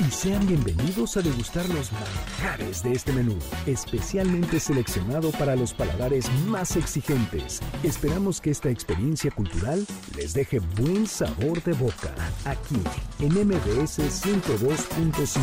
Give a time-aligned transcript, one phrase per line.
[0.00, 6.30] Y sean bienvenidos a degustar los manjares de este menú, especialmente seleccionado para los paladares
[6.46, 7.60] más exigentes.
[7.82, 12.80] Esperamos que esta experiencia cultural les deje buen sabor de boca, aquí
[13.20, 15.38] en MBS 102.5.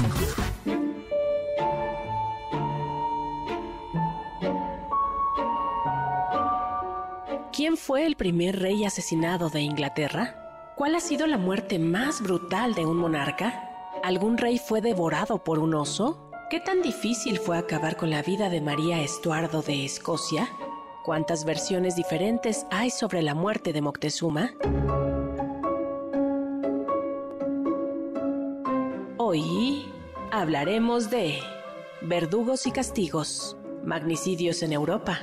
[7.54, 10.74] ¿Quién fue el primer rey asesinado de Inglaterra?
[10.76, 13.71] ¿Cuál ha sido la muerte más brutal de un monarca?
[14.04, 16.32] ¿Algún rey fue devorado por un oso?
[16.50, 20.50] ¿Qué tan difícil fue acabar con la vida de María Estuardo de Escocia?
[21.06, 24.56] ¿Cuántas versiones diferentes hay sobre la muerte de Moctezuma?
[29.18, 29.86] Hoy
[30.32, 31.40] hablaremos de
[32.02, 35.20] verdugos y castigos, magnicidios en Europa,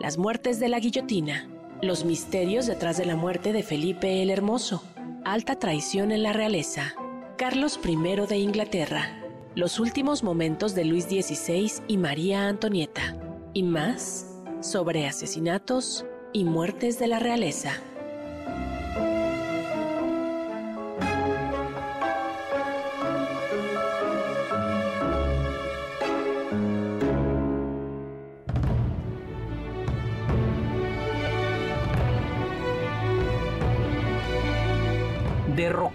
[0.00, 1.50] las muertes de la guillotina,
[1.82, 4.82] los misterios detrás de la muerte de Felipe el Hermoso,
[5.26, 6.94] alta traición en la realeza,
[7.42, 7.96] Carlos I
[8.28, 9.20] de Inglaterra,
[9.56, 13.16] los últimos momentos de Luis XVI y María Antonieta,
[13.52, 17.72] y más sobre asesinatos y muertes de la realeza.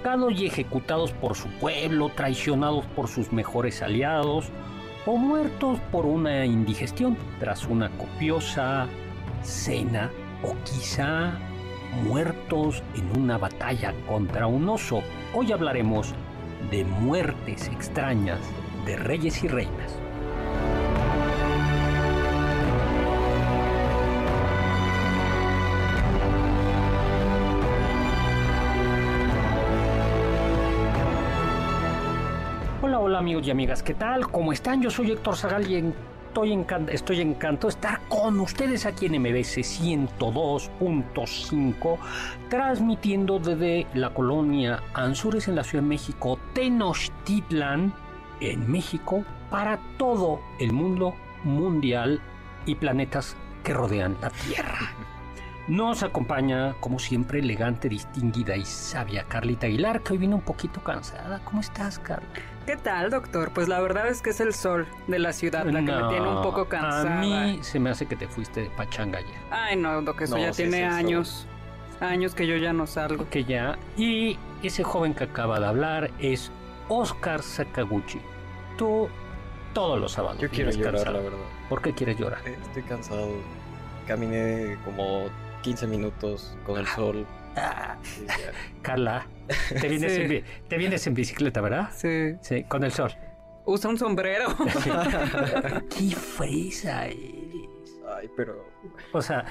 [0.07, 4.45] Y ejecutados por su pueblo, traicionados por sus mejores aliados
[5.05, 8.87] o muertos por una indigestión tras una copiosa
[9.43, 10.09] cena
[10.43, 11.37] o quizá
[12.05, 15.03] muertos en una batalla contra un oso.
[15.33, 16.13] Hoy hablaremos
[16.71, 18.39] de muertes extrañas
[18.85, 20.06] de reyes y reinas.
[33.17, 34.29] Amigos y amigas, ¿qué tal?
[34.29, 34.79] ¿Cómo están?
[34.79, 35.91] Yo soy Héctor Zagal y
[36.91, 41.97] estoy encantado de estar con ustedes aquí en MBC 102.5,
[42.47, 47.91] transmitiendo desde la colonia Anzures en la Ciudad de México, Tenochtitlan
[48.39, 52.21] en México, para todo el mundo mundial
[52.67, 54.93] y planetas que rodean la Tierra.
[55.67, 60.81] Nos acompaña, como siempre, elegante, distinguida y sabia Carlita Aguilar, que hoy viene un poquito
[60.81, 61.41] cansada.
[61.43, 62.25] ¿Cómo estás, Carla?
[62.65, 63.51] ¿Qué tal, doctor?
[63.53, 66.25] Pues la verdad es que es el sol de la ciudad la que me tiene
[66.25, 67.17] un poco cansada.
[67.17, 69.37] A mí se me hace que te fuiste de pachanga ayer.
[69.51, 71.45] Ay, no, doctor, eso ya tiene años.
[71.99, 73.29] Años que yo ya no salgo.
[73.29, 73.77] Que ya.
[73.97, 76.49] Y ese joven que acaba de hablar es
[76.87, 78.21] Oscar Sakaguchi.
[78.77, 79.09] Tú
[79.73, 80.39] todos los sábados.
[80.39, 81.39] Yo quiero llorar, la verdad.
[81.67, 82.39] ¿Por qué quieres llorar?
[82.47, 83.31] Estoy cansado.
[84.07, 85.25] Caminé como
[85.67, 87.27] 15 minutos con el sol.
[88.81, 89.27] Carla,
[89.81, 89.89] te
[90.77, 91.89] vienes, en, bicicleta, ¿verdad?
[91.93, 92.37] Sí.
[92.39, 93.11] Sí, con el sol.
[93.65, 94.45] Usa un sombrero.
[95.89, 97.99] ¡Qué fresa eres!
[98.15, 98.65] Ay, pero...
[99.11, 99.43] O sea...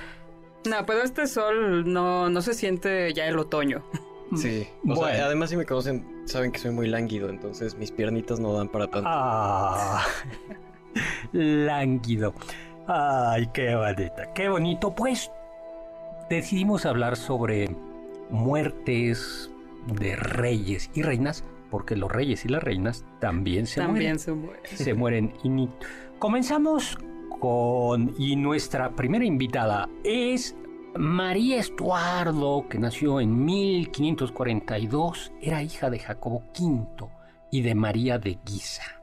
[0.67, 3.85] No, pero este sol no, no se siente ya el otoño.
[4.35, 8.41] Sí, o sea, además si me conocen saben que soy muy lánguido, entonces mis piernitas
[8.41, 9.09] no dan para tanto.
[9.09, 10.05] Ah,
[11.33, 12.35] lánguido.
[12.89, 14.93] Ay, qué bonita, qué bonito.
[14.93, 15.31] Pues
[16.29, 17.69] decidimos hablar sobre
[18.31, 19.51] muertes
[19.87, 24.19] de reyes y reinas, porque los reyes y las reinas también se mueren.
[24.19, 24.35] Se.
[24.65, 25.33] Se mueren.
[25.43, 25.69] Y
[26.19, 26.99] comenzamos
[27.41, 28.15] con...
[28.19, 30.57] Y nuestra primera invitada es
[30.97, 37.09] María Estuardo, que nació en 1542, era hija de Jacobo V
[37.51, 39.03] y de María de Guisa.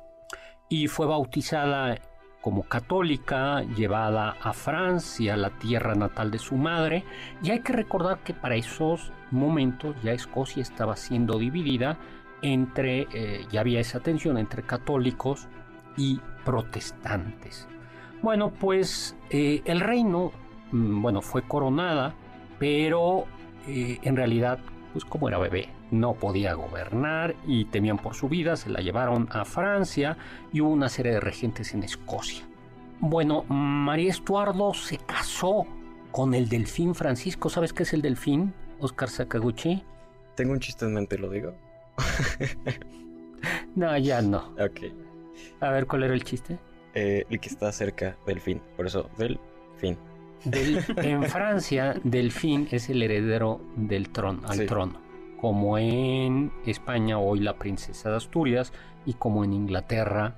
[0.69, 1.99] Y fue bautizada
[2.43, 7.05] como católica, llevada a Francia, la tierra natal de su madre,
[7.41, 11.97] y hay que recordar que para esos momentos ya Escocia estaba siendo dividida
[12.41, 15.47] entre, eh, ya había esa tensión entre católicos
[15.95, 17.65] y protestantes.
[18.21, 20.33] Bueno, pues eh, el reino
[20.73, 22.13] mm, bueno, fue coronada,
[22.59, 23.23] pero
[23.69, 24.59] eh, en realidad,
[24.91, 29.29] pues como era bebé, no podía gobernar y temían por su vida, se la llevaron
[29.31, 30.17] a Francia
[30.51, 32.43] y hubo una serie de regentes en Escocia.
[32.99, 35.65] Bueno, María Estuardo se casó
[36.11, 37.49] con el delfín Francisco.
[37.49, 39.83] ¿Sabes qué es el delfín, Oscar Sakaguchi?
[40.35, 41.53] Tengo un chiste en mente, ¿lo digo?
[43.75, 44.53] no, ya no.
[44.59, 44.81] Ok.
[45.59, 46.57] A ver, ¿cuál era el chiste?
[46.93, 49.39] Eh, el que está cerca del fin, por eso, del
[49.77, 49.97] fin.
[50.45, 54.99] en Francia, Delfín es el heredero del trono, al trono,
[55.43, 58.71] como en España hoy la princesa de Asturias
[59.05, 60.35] y como en Inglaterra,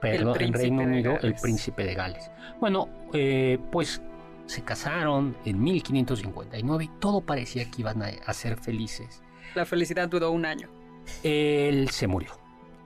[0.00, 2.28] perdón, en Reino Unido el príncipe de Gales.
[2.58, 4.02] Bueno, eh, pues
[4.46, 9.22] se casaron en 1559 y todo parecía que iban a ser felices.
[9.54, 10.68] La felicidad duró un año.
[11.22, 12.32] Él se murió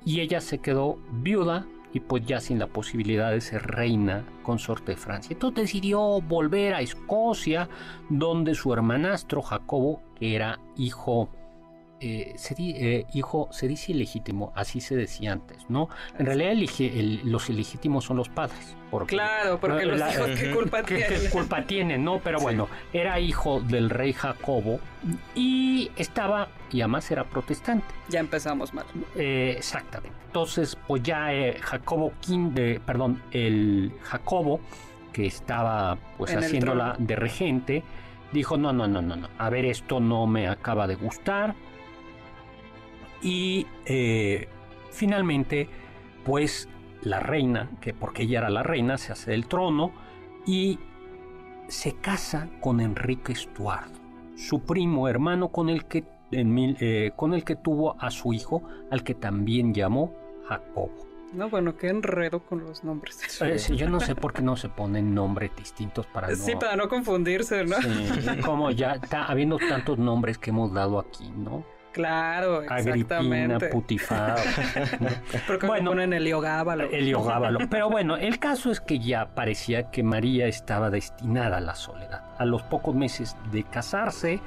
[0.04, 1.64] y ella se quedó viuda
[1.94, 5.32] y pues ya sin la posibilidad de ser reina consorte de Francia.
[5.32, 7.70] Entonces decidió volver a Escocia,
[8.10, 11.30] donde su hermanastro Jacobo, que era hijo
[11.98, 15.88] eh, se, eh, hijo, se dice ilegítimo, así se decía antes, ¿no?
[16.18, 16.52] En realidad
[17.24, 18.76] los ilegítimos son los padres.
[19.06, 21.20] claro, porque los hijos, ¿qué culpa tienen?
[21.32, 22.20] culpa tienen, no?
[22.20, 24.78] Pero bueno, era hijo del rey Jacobo
[25.34, 27.86] y estaba, y además era protestante.
[28.10, 28.84] Ya empezamos mal.
[29.14, 30.16] Eh, exactamente.
[30.26, 31.30] Entonces, pues ya
[31.62, 32.52] Jacobo King,
[32.84, 34.60] perdón, el Jacobo,
[35.14, 37.82] que estaba pues haciéndola de regente,
[38.32, 41.54] dijo, no, no, no, no, no, a ver, esto no me acaba de gustar,
[43.22, 44.48] y eh,
[44.90, 45.68] finalmente,
[46.24, 46.68] pues
[47.02, 49.92] la reina, que porque ella era la reina, se hace del trono
[50.46, 50.78] y
[51.68, 53.98] se casa con Enrique Estuardo,
[54.36, 59.02] su primo hermano con el que, eh, con el que tuvo a su hijo, al
[59.02, 60.14] que también llamó
[60.48, 61.06] Jacobo.
[61.32, 63.20] No, bueno, qué enredo con los nombres.
[63.42, 66.36] Eh, yo no sé por qué no se ponen nombres distintos para no...
[66.36, 67.76] Sí, para no confundirse, ¿no?
[68.44, 71.64] como ya está habiendo tantos nombres que hemos dado aquí, ¿no?
[71.96, 73.54] Claro, exactamente.
[73.54, 74.38] Agripina, Putifar.
[75.46, 76.90] Porque bueno, ponen Heliogábalo.
[76.90, 77.58] Heliogábalo.
[77.70, 82.22] Pero bueno, el caso es que ya parecía que María estaba destinada a la soledad.
[82.36, 84.40] A los pocos meses de casarse,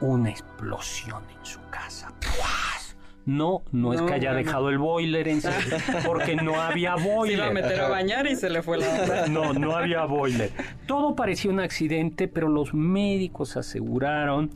[0.00, 2.12] una explosión en su casa.
[3.26, 5.40] No, no, es que haya dejado el boiler en
[6.06, 7.38] porque no había boiler.
[7.38, 10.52] Se iba a meter a bañar y se le fue la No, no había boiler.
[10.86, 14.50] Todo parecía un accidente, pero los médicos aseguraron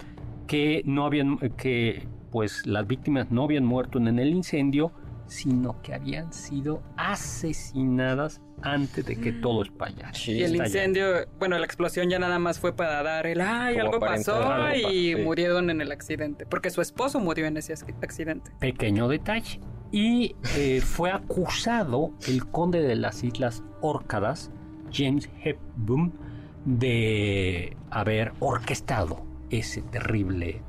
[0.47, 4.93] que no habían, que pues las víctimas no habían muerto en el incendio,
[5.27, 10.13] sino que habían sido asesinadas antes de que todo espallara.
[10.27, 13.99] y el incendio, bueno, la explosión ya nada más fue para dar el, ay, algo
[13.99, 14.41] pasó
[14.75, 18.51] y murieron en el accidente, porque su esposo murió en ese accidente.
[18.61, 19.61] Pequeño detalle.
[19.93, 24.51] Y eh, fue acusado el conde de las Islas Órcadas,
[24.93, 26.13] James Hepburn,
[26.65, 30.63] de haber orquestado ese terrible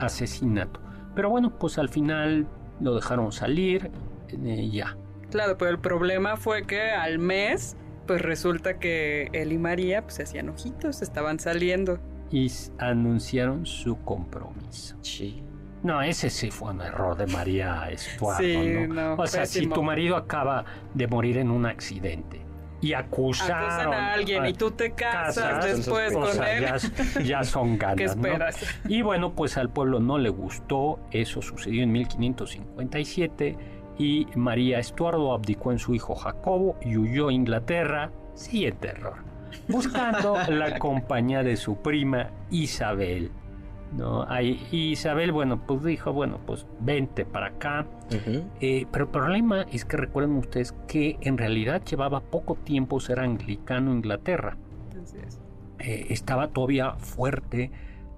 [0.00, 0.80] asesinato.
[1.14, 2.46] Pero bueno, pues al final
[2.80, 3.90] lo dejaron salir
[4.28, 4.96] eh, ya.
[5.30, 7.76] Claro, pero el problema fue que al mes,
[8.06, 11.98] pues resulta que él y María pues, se hacían ojitos, estaban saliendo.
[12.30, 14.96] Y anunciaron su compromiso.
[15.02, 15.42] Sí.
[15.82, 19.14] No, ese sí fue un error de María Estuardo, ¿no?
[19.16, 20.64] O sea, si tu marido acaba
[20.94, 22.43] de morir en un accidente
[22.84, 26.66] y acusaron a alguien y tú te casas, después con él.
[27.24, 27.96] Ya, son ganas.
[27.96, 28.58] ¿Qué esperas?
[28.86, 31.00] Y bueno, pues al pueblo no le gustó.
[31.10, 33.56] Eso sucedió en 1557
[33.98, 38.10] y María Estuardo abdicó en su hijo Jacobo y huyó a Inglaterra.
[38.52, 39.14] En terror.
[39.68, 43.30] Buscando la compañía de su prima Isabel.
[43.96, 44.24] ¿No?
[44.28, 47.86] Ahí Isabel, bueno, pues dijo, bueno, pues vente para acá.
[48.60, 53.20] Eh, pero el problema es que recuerden ustedes que en realidad llevaba poco tiempo ser
[53.20, 54.56] anglicano Inglaterra.
[55.78, 57.70] Eh, estaba todavía fuerte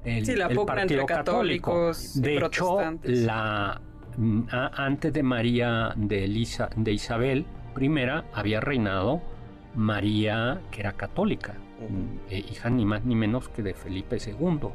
[0.04, 0.24] el,
[0.66, 1.92] partido católico.
[2.14, 3.80] De hecho, la,
[4.16, 7.44] mm, antes de María de, Elisa, de Isabel
[7.78, 7.90] I
[8.32, 9.20] había reinado
[9.74, 11.54] María, que era católica,
[12.30, 14.70] eh, hija ni más ni menos que de Felipe II.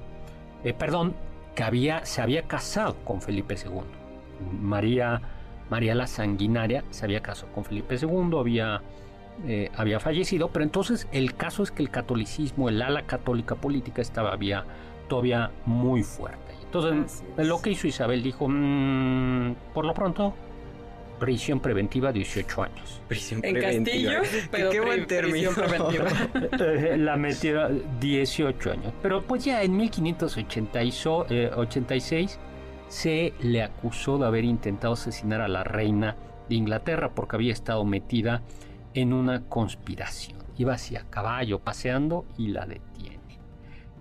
[0.64, 1.16] Eh, perdón,
[1.56, 3.82] que había, se había casado con Felipe II.
[4.60, 5.22] María,
[5.70, 8.82] María la Sanguinaria se había casado con Felipe II, había,
[9.48, 14.02] eh, había fallecido, pero entonces el caso es que el catolicismo, el ala católica política
[14.02, 14.66] estaba había,
[15.08, 16.54] todavía muy fuerte.
[16.64, 20.34] Entonces, lo que hizo Isabel dijo, mm, por lo pronto,
[21.22, 23.00] prisión preventiva 18 años.
[23.08, 25.52] Prisión en Castillo, pero qué buen término.
[25.56, 26.10] preventiva.
[26.98, 28.92] la metieron 18 años.
[29.04, 32.40] Pero pues ya en 1586 eh,
[32.88, 36.16] se le acusó de haber intentado asesinar a la reina
[36.50, 38.42] de Inglaterra porque había estado metida
[38.96, 40.40] en una conspiración.
[40.58, 43.21] iba hacia caballo paseando y la detiene.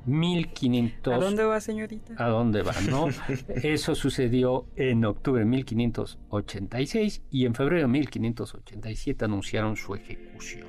[0.06, 1.14] 1500...
[1.14, 2.14] ¿A dónde va, señorita?
[2.16, 3.08] ¿A dónde va, no?
[3.62, 10.68] Eso sucedió en octubre de 1586 y en febrero de 1587 anunciaron su ejecución.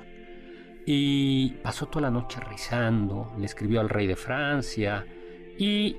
[0.84, 5.06] Y pasó toda la noche rezando, le escribió al rey de Francia
[5.58, 5.96] y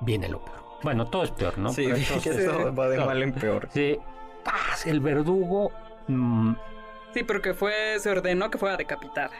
[0.00, 0.62] viene lo peor.
[0.82, 1.72] Bueno, todo es peor, ¿no?
[1.72, 3.68] Sí, eso va de mal en peor.
[3.72, 3.98] Sí,
[4.44, 5.70] paz, el verdugo
[6.08, 6.52] mm,
[7.12, 9.30] Sí, pero que fue, se ordenó que fuera decapitada.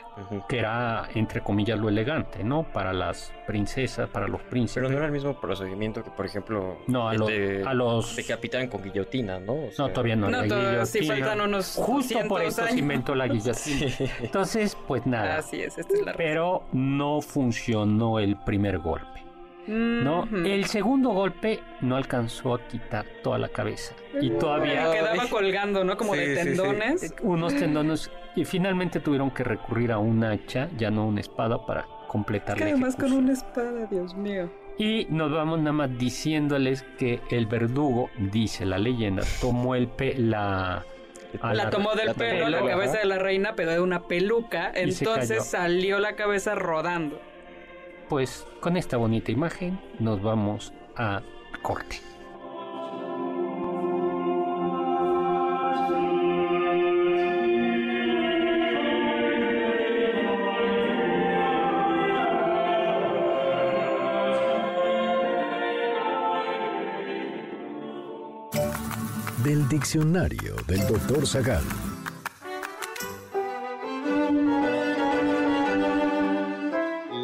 [0.48, 2.64] Que era, entre comillas, lo elegante, ¿no?
[2.64, 4.82] Para las princesas, para los príncipes.
[4.82, 8.14] Pero no era el mismo procedimiento que, por ejemplo, no, a, de, a los...
[8.14, 9.54] decapitaban con guillotina, ¿no?
[9.78, 10.28] no, todavía no.
[10.28, 13.92] No, todavía sí faltan unos Justo por eso se inventó la guillotina.
[14.20, 15.38] Entonces, pues nada.
[15.38, 19.06] Así es, esta es la Pero no funcionó el primer golpe.
[19.66, 20.28] ¿No?
[20.44, 23.94] El segundo golpe no alcanzó a quitar toda la cabeza.
[24.20, 24.90] Y todavía...
[24.90, 25.96] Quedaba colgando, ¿no?
[25.96, 27.14] Como de tendones.
[27.22, 28.10] Unos tendones.
[28.34, 32.66] Y finalmente tuvieron que recurrir a un hacha, ya no una espada, para completar la
[32.66, 34.50] además con una espada, Dios mío.
[34.78, 40.14] Y nos vamos nada más diciéndoles que el verdugo, dice la leyenda, tomó el pe
[40.16, 40.84] la...
[41.54, 45.98] La, tomó del pelo, la cabeza de la reina, pero de una peluca, entonces salió
[45.98, 47.18] la cabeza rodando
[48.12, 51.22] pues con esta bonita imagen nos vamos a
[51.62, 51.98] corte.
[69.42, 71.91] Del diccionario del doctor Zagal.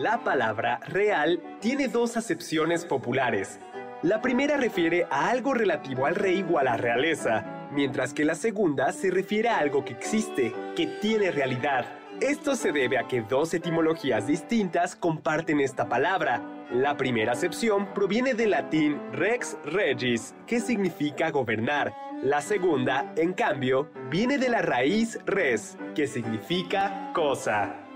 [0.08, 3.60] La palabra real tiene dos acepciones populares.
[4.02, 8.34] La primera refiere a algo relativo al rey o a la realeza, mientras que la
[8.34, 11.84] segunda se refiere a algo que existe, que tiene realidad.
[12.22, 16.40] Esto se debe a que dos etimologías distintas comparten esta palabra.
[16.72, 21.92] La primera acepción proviene del latín rex regis, que significa gobernar.
[22.22, 27.87] La segunda, en cambio, viene de la raíz res, que significa cosa.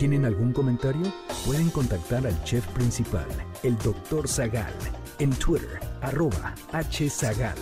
[0.00, 1.12] ¿Tienen algún comentario?
[1.44, 3.26] Pueden contactar al chef principal,
[3.62, 4.26] el Dr.
[4.28, 4.72] Zagal,
[5.18, 7.58] en Twitter, arroba hzagal.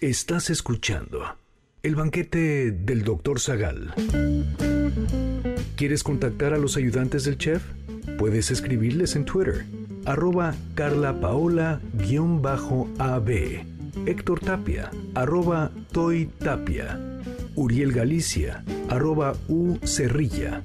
[0.00, 1.22] Estás escuchando
[1.84, 3.38] el banquete del Dr.
[3.38, 3.94] Zagal.
[5.76, 7.62] ¿Quieres contactar a los ayudantes del chef?
[8.18, 9.64] Puedes escribirles en Twitter,
[10.06, 11.80] arroba carlapaola-ab,
[14.06, 16.98] Héctor Tapia, arroba Toy Tapia,
[17.54, 20.64] Uriel Galicia, arroba U Cerrilla,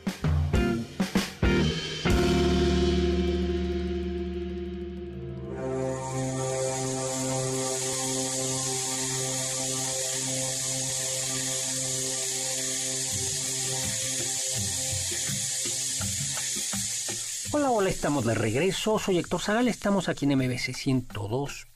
[18.01, 18.97] Estamos de regreso.
[18.97, 21.67] Soy Héctor Zagal, estamos aquí en MBC 102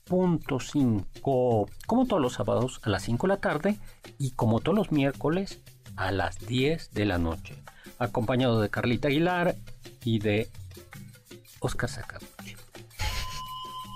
[0.59, 3.77] 5 como todos los sábados a las 5 de la tarde
[4.17, 5.59] y como todos los miércoles
[5.95, 7.53] a las 10 de la noche,
[7.99, 9.55] acompañado de Carlita Aguilar
[10.03, 10.49] y de
[11.59, 12.55] Oscar Sakaguchi.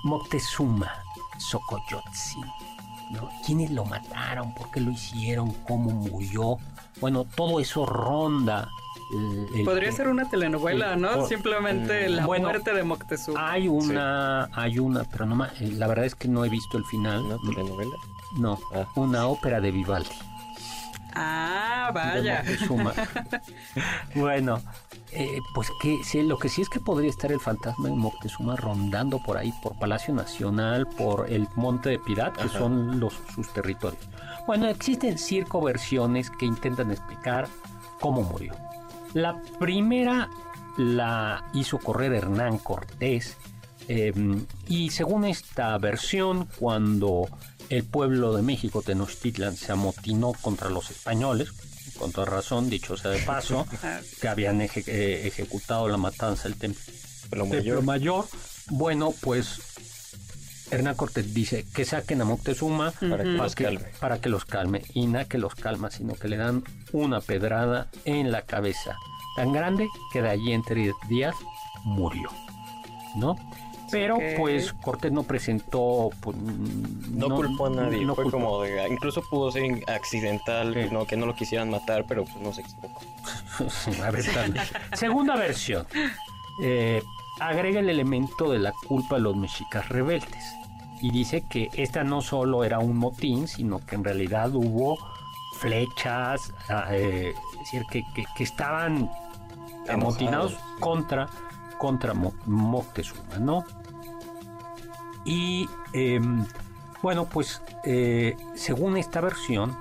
[0.03, 1.01] Moctezuma
[1.39, 2.45] Xocoyotzin.
[3.13, 3.27] ¿no?
[3.43, 4.53] ¿Quiénes lo mataron?
[4.53, 5.51] ¿Por qué lo hicieron?
[5.67, 6.59] ¿Cómo murió?
[7.01, 8.69] Bueno, todo eso ronda
[9.65, 11.25] Podría ser una telenovela, ¿no?
[11.25, 13.51] Simplemente la muerte de Moctezuma.
[13.51, 16.85] Hay una, hay una, pero no eh, la verdad es que no he visto el
[16.85, 17.23] final.
[17.23, 17.95] ¿Una telenovela?
[18.37, 18.87] No, ah.
[18.95, 20.09] una ópera de Vivaldi.
[21.15, 22.43] Ah, vaya.
[24.15, 24.61] bueno,
[25.11, 28.55] eh, pues que sí, lo que sí es que podría estar el fantasma de Moctezuma
[28.55, 33.51] rondando por ahí, por Palacio Nacional, por el Monte de Pirat, que son los, sus
[33.51, 34.07] territorios.
[34.45, 37.47] Bueno, existen cinco versiones que intentan explicar
[37.99, 38.53] cómo murió.
[39.13, 40.29] La primera
[40.77, 43.35] la hizo correr Hernán Cortés
[43.87, 47.27] em, y según esta versión, cuando
[47.69, 51.51] el pueblo de México, Tenochtitlan, se amotinó contra los españoles,
[51.97, 53.67] con toda razón, dicho sea de paso,
[54.21, 54.69] que habían eh,
[55.27, 57.83] ejecutado la matanza del templo mayor.
[57.83, 58.25] mayor.
[58.69, 59.59] Bueno, pues
[60.71, 64.83] Hernán Cortés dice que saquen a Moctezuma para, que, para, que, los calme.
[64.93, 68.95] Y nada que los calma, sino que le dan una pedrada en la cabeza.
[69.35, 71.35] Tan grande que de allí en tres días
[71.83, 72.29] murió.
[73.15, 73.35] ¿No?
[73.91, 76.09] Pero pues Cortés no presentó...
[76.21, 78.05] Pues, no, culpó a nadie.
[78.13, 78.87] Fue como de...
[78.87, 83.01] Incluso pudo ser accidental, no, que no lo quisieran matar, pero pues no se equivocó.
[84.93, 85.87] Segunda versión.
[86.61, 87.01] Eh,
[87.39, 90.58] agrega el elemento de la culpa de los mexicas rebeldes.
[91.01, 94.97] Y dice que esta no solo era un motín, sino que en realidad hubo
[95.57, 99.09] flechas, ah, eh, es decir, que, estaban
[99.89, 101.27] amotinados contra,
[101.77, 103.65] contra Moctezuma, ¿no?
[105.25, 106.45] Y em,
[107.01, 109.77] bueno, pues eh, según esta versión,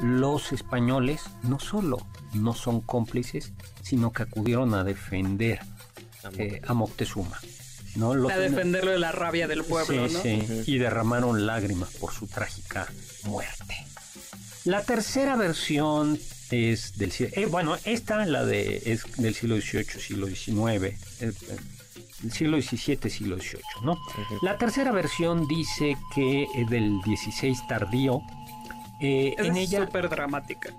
[0.00, 1.98] los españoles no solo
[2.34, 5.60] no son cómplices, sino que acudieron a defender
[6.66, 7.38] a Moctezuma.
[7.96, 8.12] ¿No?
[8.28, 10.22] a defenderlo de la rabia del pueblo, ¿no?
[10.22, 12.88] Sí, y derramaron lágrimas por su trágica
[13.24, 13.74] muerte.
[14.64, 16.18] La tercera versión
[16.50, 21.34] es del eh, bueno, esta la de es del siglo XVIII, siglo XIX, el,
[22.32, 23.96] siglo XVII, siglo XVIII, ¿no?
[24.42, 28.22] La tercera versión dice que es del XVI tardío
[29.00, 30.70] eh, es en ella súper dramática.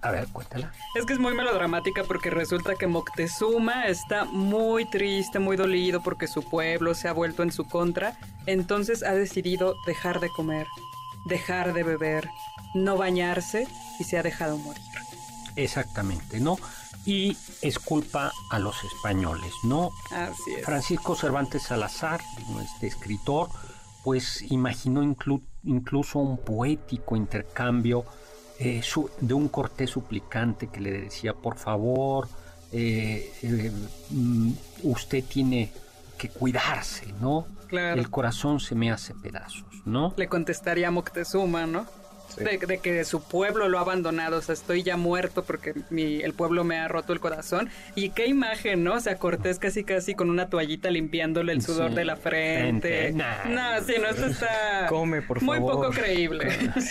[0.00, 0.72] A ver, cuéntala.
[0.94, 6.26] Es que es muy melodramática porque resulta que Moctezuma está muy triste, muy dolido porque
[6.26, 8.18] su pueblo se ha vuelto en su contra.
[8.46, 10.66] Entonces ha decidido dejar de comer,
[11.26, 12.28] dejar de beber,
[12.74, 13.68] no bañarse
[14.00, 14.82] y se ha dejado morir.
[15.54, 16.58] Exactamente, ¿no?
[17.04, 19.90] Y es culpa a los españoles, ¿no?
[20.10, 20.64] Así es.
[20.64, 22.20] Francisco Cervantes Salazar,
[22.64, 23.48] este escritor,
[24.02, 28.04] pues imaginó incluso un poético intercambio
[28.58, 28.82] eh,
[29.20, 32.28] de un cortés suplicante que le decía, por favor,
[32.72, 33.72] eh, eh,
[34.10, 34.52] mm,
[34.84, 35.70] usted tiene
[36.16, 37.46] que cuidarse, ¿no?
[37.66, 38.00] Claro.
[38.00, 40.14] El corazón se me hace pedazos, ¿no?
[40.16, 41.86] Le contestaría Moctezuma, ¿no?
[42.36, 46.32] De, que su pueblo lo ha abandonado, o sea, estoy ya muerto porque mi, el
[46.32, 47.70] pueblo me ha roto el corazón.
[47.94, 48.94] Y qué imagen, ¿no?
[48.94, 53.12] O sea, Cortés casi casi con una toallita limpiándole el sudor de la frente.
[53.12, 53.24] No,
[53.86, 56.48] sí, no, esto está Come, por muy poco creíble.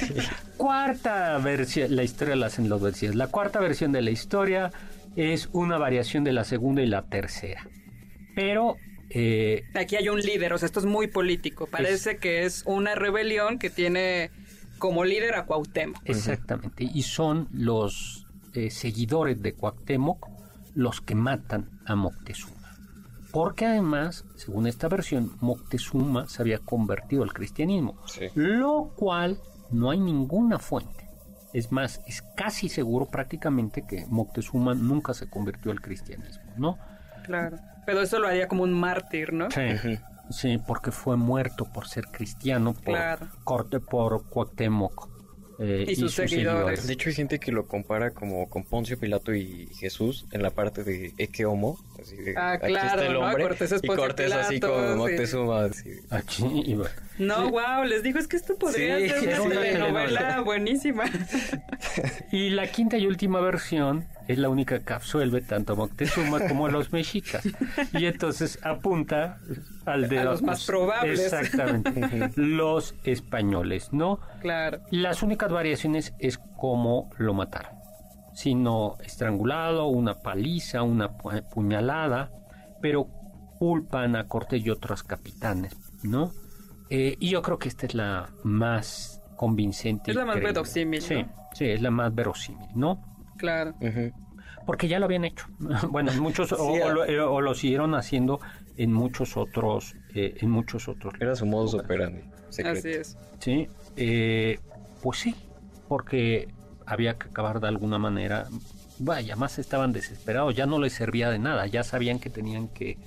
[0.58, 3.18] Cuarta versión, la historia la hacen los versión.
[3.18, 4.72] La cuarta versión de la historia
[5.16, 7.68] es una variación de la segunda y la tercera.
[8.36, 8.78] Pero
[9.10, 11.68] eh, Aquí hay un líder, o sea, esto es muy político.
[11.68, 14.32] Parece que es una rebelión que tiene
[14.78, 16.02] como líder a Cuauhtémoc.
[16.06, 20.28] Exactamente, y son los eh, seguidores de Cuauhtémoc
[20.74, 22.56] los que matan a Moctezuma.
[23.32, 27.98] Porque además, según esta versión, Moctezuma se había convertido al cristianismo,
[28.36, 29.40] lo cual
[29.72, 31.10] no hay ninguna fuente.
[31.54, 36.78] Es más, es casi seguro prácticamente que Moctezuma nunca se convirtió al cristianismo, ¿no?
[37.26, 37.58] Claro.
[37.86, 39.50] Pero eso lo haría como un mártir, ¿no?
[39.52, 39.62] Sí.
[40.30, 42.98] Sí, porque fue muerto por ser cristiano, por
[43.44, 45.10] corte por Cuauhtémoc.
[45.58, 46.86] Eh, y, sus, seguidores.
[46.86, 50.50] De hecho, hay gente que lo compara como con Poncio Pilato y Jesús en la
[50.50, 51.80] parte de Eke Homo.
[52.06, 53.50] Así de, ah, claro, el hombre, ¿no?
[53.50, 55.70] Cortés es y Cortés así como Moctezuma.
[56.12, 56.78] Aquí,
[57.18, 61.06] no, wow, les digo, es que esto podría ser una telenovela buenísima.
[62.32, 66.68] y la quinta y última versión es la única que absuelve tanto a Moctezuma como
[66.68, 67.44] a los mexicas.
[67.94, 69.40] Y entonces apunta
[69.86, 71.22] al de los, más probables.
[71.22, 72.30] Exactamente.
[72.36, 74.20] los españoles, ¿no?
[74.42, 74.82] Claro.
[74.92, 77.75] Las únicas variaciones es cómo lo mataron.
[78.36, 82.30] Sino estrangulado, una paliza, una puñalada,
[82.82, 83.08] pero
[83.58, 86.32] culpan a Cortés y otros capitanes, ¿no?
[86.90, 90.12] Eh, y yo creo que esta es la más convincente.
[90.12, 91.02] Es la más verosímil.
[91.02, 93.02] Sí, sí, es la más verosímil, ¿no?
[93.38, 93.74] Claro.
[94.66, 95.48] Porque ya lo habían hecho.
[95.90, 98.40] bueno, muchos eh, o, lo, siguieron haciendo
[98.78, 101.14] en muchos otros, eh, en muchos otros.
[101.20, 102.22] Era su modo operandi.
[102.50, 103.18] Así es.
[103.40, 103.68] Sí,
[105.02, 105.36] pues sí,
[105.88, 106.48] porque
[106.86, 108.48] había que acabar de alguna manera.
[108.98, 112.98] Vaya, más estaban desesperados, ya no les servía de nada, ya sabían que tenían que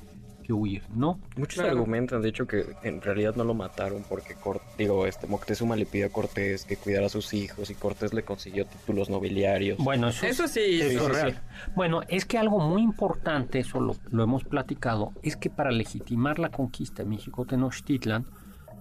[0.53, 1.21] huir, ¿no?
[1.37, 4.35] Muchos argumentan, de hecho, que en realidad no lo mataron porque,
[4.77, 8.23] digo, este Moctezuma le pidió a Cortés que cuidara a sus hijos y Cortés le
[8.23, 9.79] consiguió títulos nobiliarios.
[9.79, 11.41] Bueno, eso, sí, es real.
[11.75, 16.51] Bueno, es que algo muy importante, eso lo, hemos platicado, es que para legitimar la
[16.51, 18.27] conquista de México Tenochtitlan,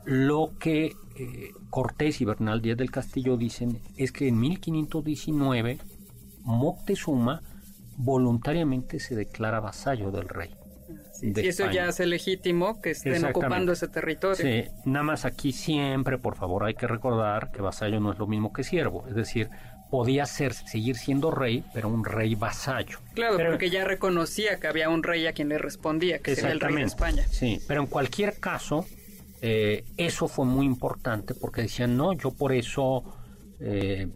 [0.08, 5.80] lo que eh, Cortés y Bernal Díaz del Castillo dicen es que en 1519
[6.44, 7.42] Moctezuma
[7.98, 10.52] voluntariamente se declara vasallo del rey
[11.22, 14.36] y eso ya hace legítimo que estén ocupando ese territorio.
[14.36, 18.28] Sí, nada más aquí siempre, por favor, hay que recordar que vasallo no es lo
[18.28, 19.06] mismo que siervo.
[19.08, 19.50] Es decir,
[19.90, 23.00] podía ser, seguir siendo rey, pero un rey vasallo.
[23.14, 26.60] Claro, porque ya reconocía que había un rey a quien le respondía, que era el
[26.60, 27.26] rey de España.
[27.30, 28.86] Sí, pero en cualquier caso,
[29.42, 33.04] eh, eso fue muy importante porque decían, no, yo por eso
[33.60, 34.08] eh,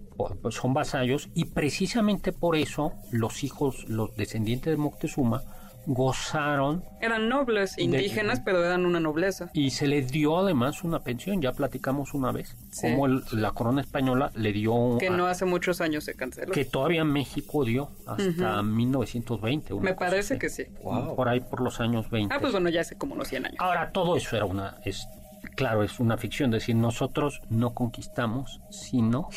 [0.49, 5.43] son vasallos y precisamente por eso los hijos, los descendientes de Moctezuma,
[5.87, 9.49] gozaron Eran nobles, indígenas, pero eran una nobleza.
[9.53, 11.41] y se les dio además una pensión.
[11.41, 12.87] Ya platicamos una vez Sí.
[12.91, 16.13] cómo el- la corona española le dio un- Que a- no hace muchos años se
[16.15, 16.51] canceló.
[16.53, 19.73] que todavía México dio hasta 1920.
[19.73, 20.39] una Me cosa parece así.
[20.39, 20.63] que sí.
[20.83, 21.15] Wow.
[21.15, 22.33] Por ahí por los años 20.
[22.35, 23.57] Ah, pues bueno, ya hace como unos 100 años.
[23.59, 25.07] Ahora, todo eso era una, es,
[25.55, 29.29] claro, es una ficción, decir, nosotros no conquistamos, sino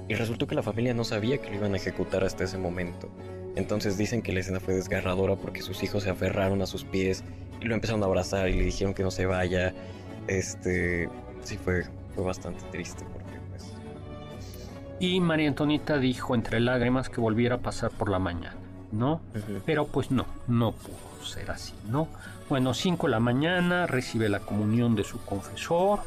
[0.08, 3.08] y resultó que la familia no sabía que lo iban a ejecutar hasta ese momento.
[3.56, 7.24] Entonces dicen que la escena fue desgarradora porque sus hijos se aferraron a sus pies
[7.60, 9.74] y lo empezaron a abrazar y le dijeron que no se vaya.
[10.26, 11.08] Este,
[11.42, 13.72] sí fue, fue bastante triste porque pues
[14.98, 18.56] Y María Antonieta dijo entre lágrimas que volviera a pasar por la mañana,
[18.92, 19.20] ¿no?
[19.66, 22.08] Pero pues no, no pudo ser así, ¿no?
[22.48, 26.00] Bueno, 5 de la mañana recibe la comunión de su confesor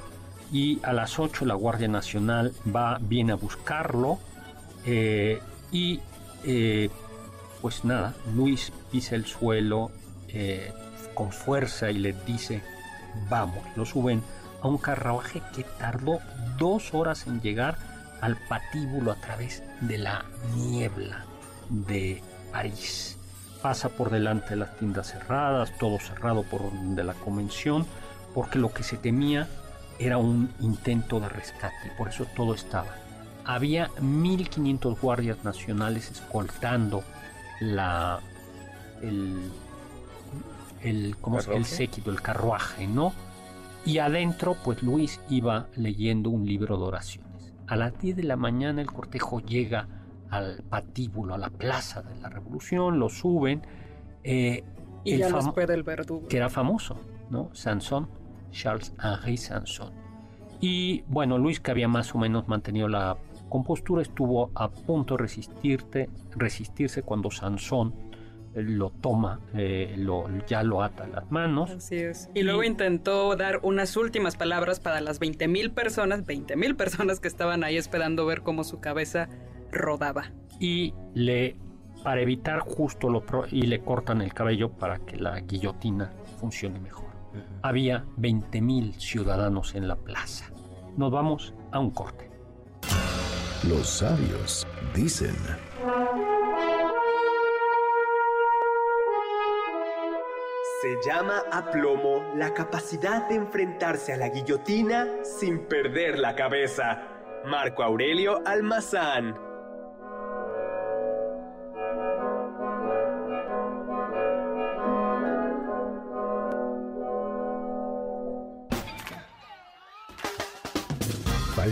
[0.53, 4.19] y a las 8 la Guardia Nacional va, viene a buscarlo
[4.85, 5.99] eh, y
[6.45, 6.89] eh,
[7.59, 9.91] pues nada, Luis pisa el suelo
[10.27, 10.71] eh,
[11.15, 12.61] con fuerza y le dice,
[13.29, 14.21] vamos, lo suben
[14.61, 16.19] a un carruaje que tardó
[16.59, 17.77] dos horas en llegar
[18.21, 20.23] al patíbulo a través de la
[20.55, 21.25] niebla
[21.69, 23.17] de París.
[23.63, 27.87] Pasa por delante de las tiendas cerradas, todo cerrado por orden de la convención,
[28.35, 29.47] porque lo que se temía
[29.99, 32.95] era un intento de rescate, y por eso todo estaba.
[33.45, 37.03] Había 1500 guardias nacionales escoltando
[37.59, 38.19] la
[39.01, 39.51] el
[40.81, 43.13] el, ¿cómo se- el séquito, el carruaje, ¿no?
[43.85, 47.53] Y adentro, pues Luis iba leyendo un libro de oraciones.
[47.67, 49.87] A las 10 de la mañana el cortejo llega
[50.29, 53.61] al patíbulo, a la plaza de la revolución, lo suben.
[54.25, 54.63] eh,
[55.05, 56.27] Y el ya lo espera el verdugo.
[56.29, 56.97] que era famoso,
[57.29, 57.49] ¿no?
[58.53, 59.91] Sanson, Charles-Henri Sanson.
[60.61, 63.17] Y bueno, Luis, que había más o menos mantenido la
[63.49, 67.93] compostura, estuvo a punto de resistirte, resistirse cuando Sansón
[68.55, 71.69] eh, lo toma, eh, lo, ya lo ata las manos.
[71.71, 72.29] Así es.
[72.33, 77.63] Y luego intentó dar unas últimas palabras para las 20.000 personas, 20.000 personas que estaban
[77.63, 79.27] ahí esperando ver cómo su cabeza
[79.71, 80.31] rodaba.
[80.59, 81.57] y le
[82.03, 86.77] para evitar justo lo pro- y le cortan el cabello para que la guillotina funcione
[86.79, 87.02] mejor.
[87.61, 90.51] Había 20.000 ciudadanos en la plaza.
[90.97, 92.29] Nos vamos a un corte.
[93.67, 95.35] Los sabios dicen.
[100.81, 107.03] Se llama aplomo la capacidad de enfrentarse a la guillotina sin perder la cabeza.
[107.45, 109.52] Marco Aurelio Almazán.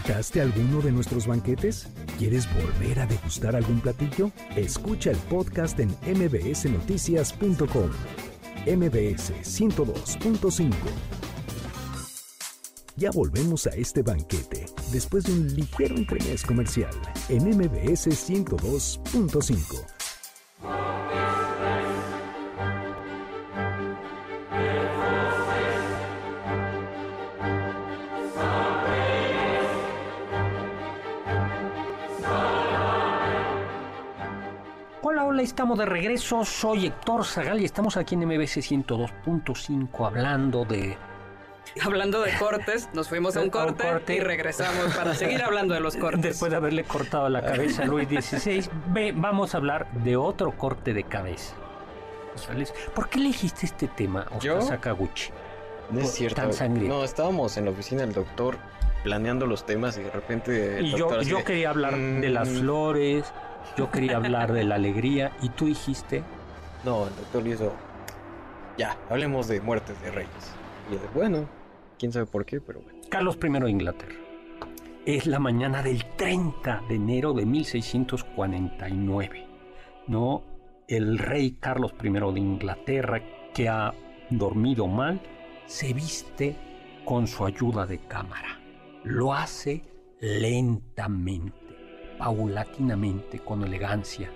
[0.01, 1.87] ¿Faltaste a alguno de nuestros banquetes?
[2.17, 4.31] ¿Quieres volver a degustar algún platillo?
[4.55, 7.91] Escucha el podcast en mbsnoticias.com.
[8.65, 10.71] MBS 102.5.
[12.95, 16.93] Ya volvemos a este banquete después de un ligero entremés comercial
[17.29, 20.00] en MBS 102.5.
[35.41, 36.45] Hola, estamos de regreso.
[36.45, 40.95] Soy Héctor Zagal y estamos aquí en MBC 102.5 hablando de
[41.83, 45.95] Hablando de cortes, nos fuimos a un corte, y regresamos para seguir hablando de los
[45.97, 46.21] cortes.
[46.21, 50.51] Después de haberle cortado la cabeza a Luis XVI, ve, vamos a hablar de otro
[50.51, 51.55] corte de cabeza.
[52.93, 54.61] ¿Por qué elegiste este tema, Oscar.
[54.61, 55.31] Sakaguchi?
[55.89, 56.35] No es cierto.
[56.39, 56.97] Tan sangriento.
[56.99, 58.57] No, estábamos en la oficina del doctor
[59.03, 60.81] planeando los temas y de repente.
[60.83, 62.59] Y yo, así yo quería hablar de las "Mm".
[62.59, 63.33] flores,
[63.77, 66.23] yo quería hablar de la alegría, y tú dijiste,
[66.83, 67.73] No, el doctor hizo.
[68.77, 70.53] Ya, hablemos de muertes de reyes.
[70.89, 71.47] Y yo de, bueno,
[71.99, 72.99] quién sabe por qué, pero bueno.
[73.09, 74.15] Carlos I de Inglaterra.
[75.05, 79.47] Es la mañana del 30 de enero de 1649.
[80.07, 80.43] ¿No?
[80.87, 83.21] El rey Carlos I de Inglaterra,
[83.53, 83.93] que ha
[84.29, 85.21] dormido mal,
[85.65, 86.55] se viste
[87.05, 88.59] con su ayuda de cámara.
[89.03, 89.83] Lo hace
[90.19, 91.60] lentamente,
[92.21, 94.29] paulatinamente, con elegancia.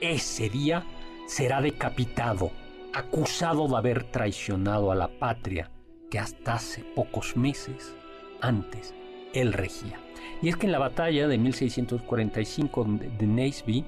[0.00, 0.84] Ese día
[1.28, 2.50] será decapitado,
[2.92, 5.70] acusado de haber traicionado a la patria
[6.10, 7.94] que hasta hace pocos meses
[8.40, 8.92] antes
[9.34, 10.00] él regía.
[10.42, 13.84] Y es que en la batalla de 1645 de Naseby,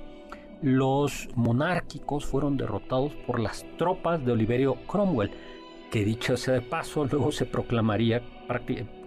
[0.63, 5.33] los monárquicos fueron derrotados por las tropas de Oliverio Cromwell,
[5.91, 8.23] que dicho sea de paso, luego se proclamaría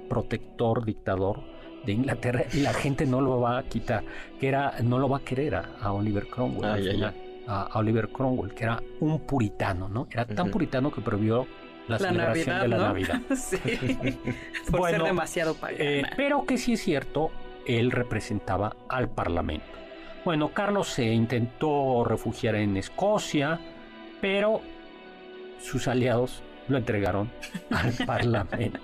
[0.09, 1.52] protector, dictador
[1.85, 4.03] de Inglaterra y la gente no lo va a quitar,
[4.39, 6.65] que era, no lo va a querer a, a Oliver Cromwell.
[6.71, 7.13] al final,
[7.47, 10.07] A, a Oliver Cromwell, que era un puritano, ¿no?
[10.11, 11.45] Era tan puritano que prohibió
[11.87, 12.83] la, La celebración Navidad, de la ¿no?
[12.83, 13.21] Navidad.
[13.35, 13.57] sí.
[14.71, 15.77] Por Bueno, ser demasiado pagana.
[15.83, 17.31] Eh, pero que sí es cierto,
[17.67, 19.65] él representaba al Parlamento.
[20.23, 23.59] Bueno, Carlos se intentó refugiar en Escocia,
[24.21, 24.61] pero
[25.61, 27.29] sus aliados lo entregaron
[27.71, 28.79] al Parlamento.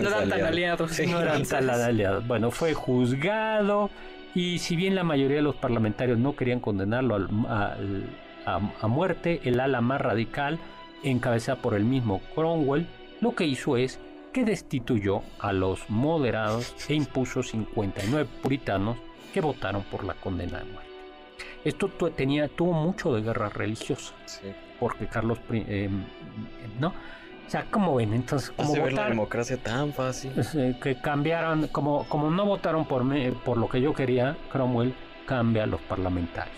[0.00, 1.00] no eran tan aliados.
[1.06, 2.26] No eran tan aliados.
[2.26, 3.90] Bueno, fue juzgado
[4.34, 7.76] y si bien la mayoría de los parlamentarios no querían condenarlo a,
[8.46, 10.58] a muerte, el ala más radical,
[11.02, 12.86] encabezada por el mismo Cromwell,
[13.20, 14.00] lo que hizo es
[14.32, 18.96] que destituyó a los moderados e impuso 59 puritanos
[19.32, 20.90] que votaron por la condena de muerte.
[21.64, 24.48] Esto tenía, tuvo mucho de guerra religiosa, Sí.
[24.82, 25.90] Porque Carlos, I- eh,
[26.80, 26.88] ¿no?
[26.88, 30.32] O sea, como ven, entonces, como la democracia tan fácil.
[30.56, 34.94] eh, que cambiaran, como, como no votaron por, mí, por lo que yo quería, Cromwell
[35.26, 36.56] cambia a los parlamentarios.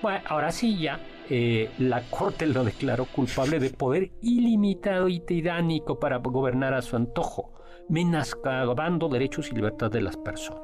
[0.00, 0.98] Bueno, ahora sí ya,
[1.28, 6.96] eh, la corte lo declaró culpable de poder ilimitado y tiránico para gobernar a su
[6.96, 7.52] antojo,
[7.88, 10.62] menoscabando derechos y libertades de las personas.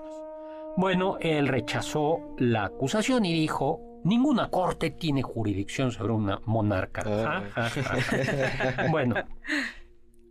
[0.77, 7.03] Bueno, él rechazó la acusación y dijo, ninguna corte tiene jurisdicción sobre una monarca.
[7.07, 7.43] Ah.
[7.55, 8.87] Ja, ja, ja.
[8.91, 9.15] bueno,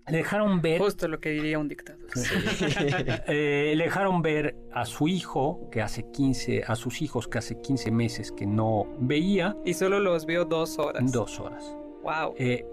[0.08, 2.08] le dejaron ver Justo lo que diría un dictador.
[3.27, 7.60] eh, le dejaron ver a su hijo, que hace 15, a sus hijos que hace
[7.60, 11.12] 15 meses que no veía, Y solo los vio dos horas.
[11.12, 11.75] dos horas.
[12.03, 12.36] Wow.
[12.38, 12.65] Eh,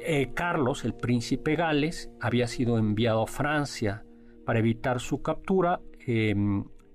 [0.00, 4.04] eh, Carlos, el príncipe Gales, había sido enviado a Francia
[4.44, 6.34] para evitar su captura, eh,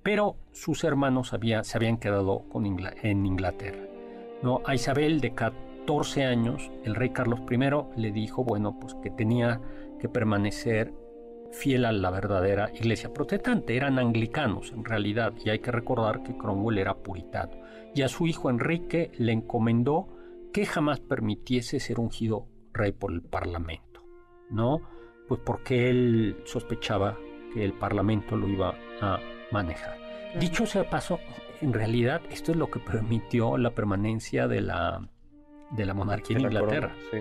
[0.03, 3.85] pero sus hermanos había- se habían quedado con en Inglaterra.
[4.41, 4.61] ¿no?
[4.65, 9.59] A Isabel, de 14 años, el rey Carlos I le dijo, bueno, pues que tenía
[9.99, 10.93] que permanecer
[11.51, 13.75] fiel a la verdadera iglesia protestante.
[13.75, 17.57] Eran anglicanos en realidad, y hay que recordar que Cromwell era puritano.
[17.95, 20.07] Y a su hijo Enrique le encomendó
[20.53, 24.03] que jamás permitiese ser ungido rey por el parlamento,
[24.49, 24.81] ¿no?
[25.27, 27.17] Pues porque él sospechaba
[27.53, 29.19] que el parlamento lo iba a
[29.51, 29.97] manejar.
[30.39, 31.19] Dicho sea de paso,
[31.61, 35.01] en realidad esto es lo que permitió la permanencia de la,
[35.71, 37.17] de la monarquía en La corona, Inglaterra sí.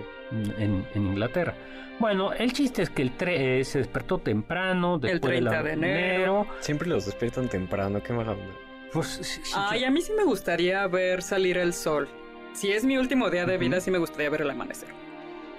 [0.63, 1.55] en, en Inglaterra.
[1.99, 5.63] Bueno, el chiste es que el tre- eh, se despertó temprano, después El la- 30
[5.63, 6.47] de enero.
[6.61, 8.53] Siempre los despiertan temprano, qué mala onda.
[8.93, 12.07] Pues, sí, sí, Ay, a mí sí me gustaría ver salir el sol.
[12.53, 14.89] Si es mi último día de vida, sí me gustaría ver el amanecer.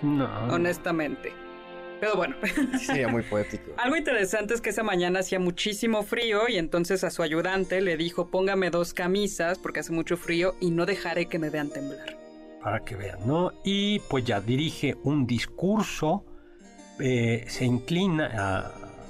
[0.03, 0.29] no.
[0.53, 1.33] Honestamente.
[2.01, 2.35] Pero bueno.
[2.79, 3.73] Sí, sería muy poético.
[3.77, 7.97] Algo interesante es que esa mañana hacía muchísimo frío y entonces a su ayudante le
[7.97, 12.17] dijo póngame dos camisas porque hace mucho frío y no dejaré que me vean temblar.
[12.63, 13.53] para que vean, ¿no?
[13.65, 16.25] Y pues ya dirige un discurso,
[16.99, 18.31] eh, se inclina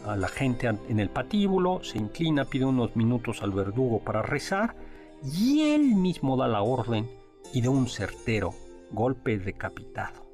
[0.05, 4.23] a, a la gente en el patíbulo, se inclina, pide unos minutos al verdugo para
[4.23, 4.75] rezar
[5.23, 7.09] y él mismo da la orden
[7.53, 8.55] y de un certero
[8.91, 10.27] golpe decapitado.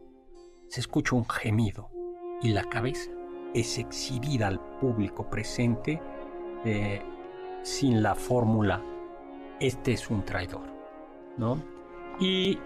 [0.68, 1.90] Se escucha un gemido
[2.42, 3.10] y la cabeza
[3.54, 6.00] es exhibida al público presente
[6.64, 7.02] eh,
[7.62, 8.82] sin la fórmula
[9.60, 10.66] este es un traidor,
[11.38, 11.62] ¿no?
[12.20, 12.58] Y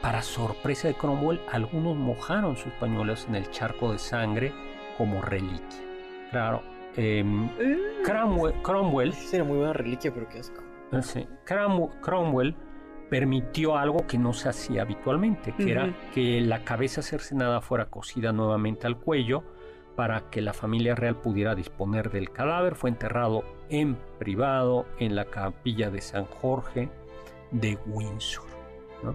[0.00, 4.52] para sorpresa de Cromwell, algunos mojaron sus pañuelos en el charco de sangre
[4.96, 5.80] como reliquia.
[6.30, 6.62] Claro,
[6.96, 7.48] em,
[8.04, 10.62] Cromwell, Cromwell, Sí, sería muy buena reliquia, pero qué asco.
[12.00, 12.54] Cromwell
[13.10, 18.32] permitió algo que no se hacía habitualmente, que era que la cabeza cercenada fuera cosida
[18.32, 19.44] nuevamente al cuello
[19.96, 22.74] para que la familia real pudiera disponer del cadáver.
[22.74, 26.88] Fue enterrado en privado en la capilla de San Jorge
[27.50, 28.46] de Windsor.
[29.02, 29.14] ¿no?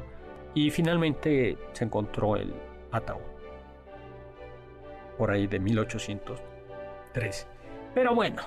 [0.54, 2.54] Y finalmente se encontró el
[2.92, 3.30] ataúd
[5.18, 7.46] por ahí de 1813.
[7.94, 8.42] Pero bueno,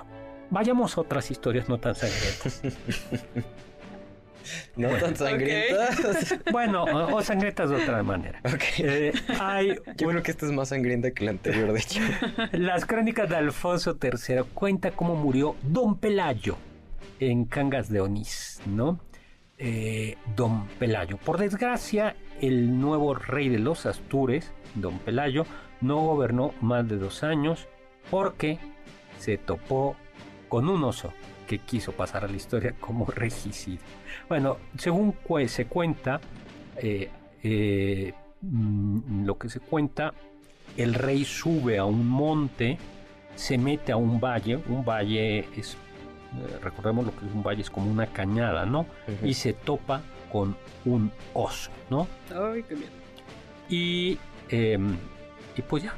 [0.49, 2.63] vayamos a otras historias no tan sangrientas.
[4.75, 6.39] No tan sangrientas.
[6.51, 8.39] Bueno, o, o sangrientas de otra manera.
[8.45, 8.63] Ok.
[8.79, 11.99] Eh, hay Yo creo que esta es más sangrienta que la anterior, de hecho.
[12.51, 16.57] Las crónicas de Alfonso III cuenta cómo murió Don Pelayo
[17.19, 18.99] en Cangas de Onís, ¿no?
[19.57, 21.17] Eh, Don Pelayo.
[21.17, 25.45] Por desgracia, el nuevo rey de los Astures, Don Pelayo,
[25.81, 27.67] no gobernó más de dos años
[28.09, 28.59] porque
[29.19, 29.95] se topó
[30.49, 31.13] con un oso
[31.47, 33.81] que quiso pasar a la historia como regicida.
[34.29, 35.15] Bueno, según
[35.47, 36.19] se cuenta,
[36.77, 37.09] eh,
[37.43, 40.13] eh, mm, lo que se cuenta,
[40.77, 42.77] el rey sube a un monte,
[43.35, 47.61] se mete a un valle, un valle es, eh, recordemos lo que es un valle,
[47.61, 48.85] es como una cañada, ¿no?
[49.23, 50.01] Y se topa
[50.31, 52.07] con un oso, ¿no?
[52.29, 52.91] Ay, qué miedo.
[53.69, 54.17] Y,
[54.49, 54.97] em,
[55.55, 55.93] y pues ya.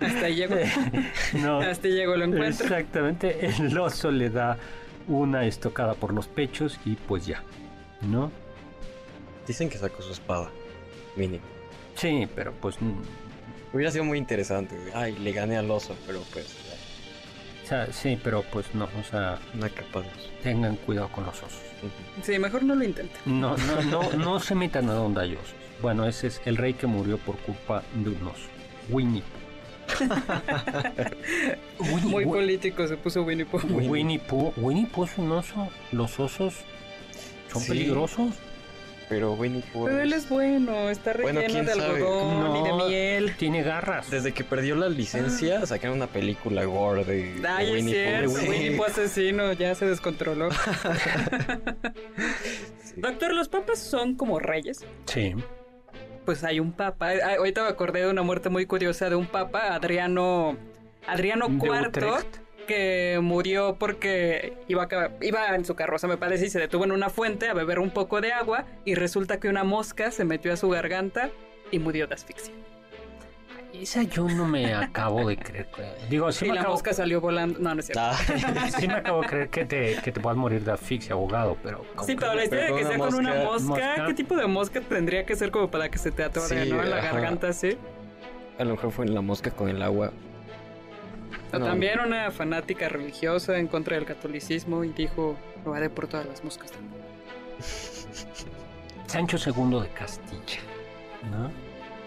[0.00, 0.56] Hasta ahí llegó.
[1.34, 2.64] No, Hasta ahí llegó el encuentro.
[2.66, 4.56] exactamente, el oso le da
[5.08, 7.42] una estocada por los pechos y pues ya,
[8.02, 8.30] ¿no?
[9.46, 10.50] Dicen que sacó su espada.
[11.16, 11.44] Mínimo.
[11.96, 12.92] Sí, pero pues, mm,
[13.72, 14.76] Hubiera sido muy interesante.
[14.94, 16.46] Ay, le gané al oso, pero pues.
[17.64, 20.30] o sea, sí, pero pues no, o sea, Una capa de oso.
[20.44, 21.60] tengan cuidado con los osos.
[22.22, 23.20] Sí, mejor no lo intenten.
[23.26, 25.54] No, no, no, no se metan a donde hay osos.
[25.82, 28.46] Bueno, ese es el rey que murió por culpa de un oso.
[28.90, 29.24] Winnie.
[31.78, 33.60] Winnie, Muy político se puso Winnie Pooh.
[33.68, 34.52] Winnie Pooh.
[34.56, 35.68] Winnie Pooh es un oso.
[35.92, 36.54] Los osos
[37.52, 37.68] son Sí.
[37.68, 38.34] peligrosos.
[39.08, 39.84] Pero Winnie Pooh.
[39.84, 42.88] Pero él es bueno, está relleno de algodón y de No.
[42.88, 43.34] miel.
[43.36, 44.10] Tiene garras.
[44.10, 48.36] Desde que perdió la licencia, sacaron una película gore de, es Winnie Pooh.
[48.38, 48.48] Sí.
[48.48, 50.48] Winnie Pooh asesino, ya se descontroló.
[52.84, 53.00] Sí.
[53.00, 54.84] Doctor, ¿los papas son como reyes?
[55.06, 55.34] Sí.
[56.24, 57.12] Pues hay un papa.
[57.36, 60.56] Ahorita me acordé de una muerte muy curiosa de un papa, Adriano,
[61.06, 62.24] Adriano IV,
[62.66, 66.92] que murió porque iba, a iba en su carroza, me parece, y se detuvo en
[66.92, 70.52] una fuente a beber un poco de agua y resulta que una mosca se metió
[70.52, 71.30] a su garganta
[71.70, 72.54] y murió de asfixia.
[73.80, 75.66] Esa yo no me acabo de creer.
[76.08, 77.58] Digo, sí y me, la acabo, mosca salió volando.
[77.58, 78.02] No, no es cierto.
[78.02, 78.16] Ah,
[78.78, 81.84] sí me acabo de creer que te, que te puedas morir de asfixia ahogado, pero...
[82.06, 84.04] Sí, pero la historia de que sea con una mosca-.
[84.06, 86.82] ¿qué tipo de mosca tendría que ser como para que se te atore, Sí, ¿no?
[86.82, 87.12] En la ajá.
[87.12, 87.76] garganta, sí.
[88.58, 90.12] a lo mejor fue en la mosca con el agua.
[91.52, 91.66] O No.
[91.66, 96.44] también una fanática religiosa en contra del catolicismo y dijo, lo haré por todas las
[96.44, 96.98] moscas del mundo.
[99.06, 100.60] Sancho II de Castilla,
[101.30, 101.63] ¿no?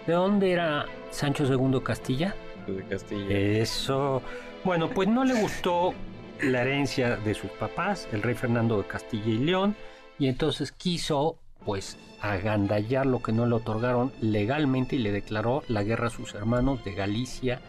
[0.08, 2.34] ¿De dónde era Sancho II de Castilla?
[2.66, 3.26] De Castilla.
[3.28, 4.22] Eso.
[4.64, 5.92] Bueno, pues no le gustó
[6.40, 9.76] la herencia de sus papás, el rey Fernando de Castilla y León,
[10.18, 15.82] y entonces quiso, pues, agandallar lo que no le otorgaron legalmente y le declaró la
[15.82, 17.60] guerra a sus hermanos de Galicia,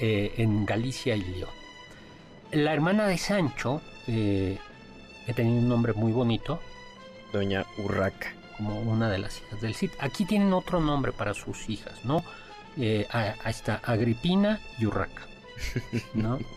[0.00, 1.50] eh, en Galicia y León.
[2.50, 4.56] La hermana de Sancho, eh,
[5.26, 6.60] que tenía un nombre muy bonito,
[7.30, 8.32] Doña Urraca.
[8.56, 9.90] Como una de las hijas del Cid.
[10.00, 12.24] Aquí tienen otro nombre para sus hijas, ¿no?
[12.76, 15.22] Eh, ahí está Agripina y Urraca,
[16.14, 16.38] ¿no?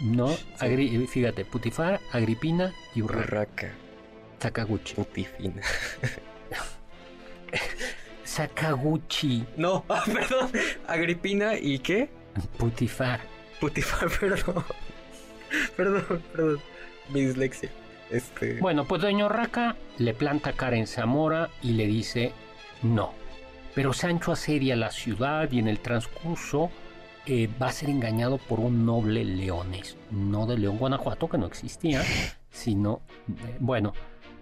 [0.00, 3.24] No, Agri- fíjate, Putifar, Agripina y Urraca.
[3.26, 3.72] Urraca.
[4.40, 4.94] Sakaguchi.
[4.94, 5.60] Putifina.
[8.24, 10.50] Sakaguchi, No, ah, perdón.
[10.86, 12.08] Agripina y qué?
[12.56, 13.20] Putifar.
[13.60, 14.64] Putifar, perdón.
[15.76, 16.60] Perdón, perdón.
[17.10, 17.70] Mi dislexia.
[18.10, 18.60] Este.
[18.60, 22.32] Bueno, pues Doña Urraca le planta cara en Zamora y le dice
[22.82, 23.12] no.
[23.74, 26.70] Pero Sancho asedia la ciudad y en el transcurso
[27.26, 31.46] eh, va a ser engañado por un noble leonés, no de León, Guanajuato, que no
[31.46, 32.02] existía,
[32.50, 33.92] sino, eh, bueno,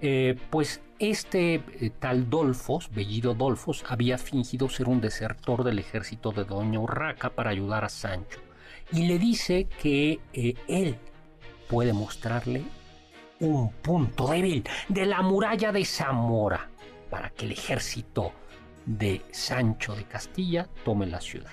[0.00, 1.61] eh, pues este
[1.98, 7.50] tal Dolfos, Bellido Dolfos, había fingido ser un desertor del ejército de Doña Urraca para
[7.50, 8.40] ayudar a Sancho.
[8.92, 10.96] Y le dice que él
[11.68, 12.62] puede mostrarle
[13.40, 16.68] un punto débil de la muralla de Zamora
[17.11, 18.32] para que el ejército
[18.84, 21.53] de Sancho de Castilla tome la ciudad.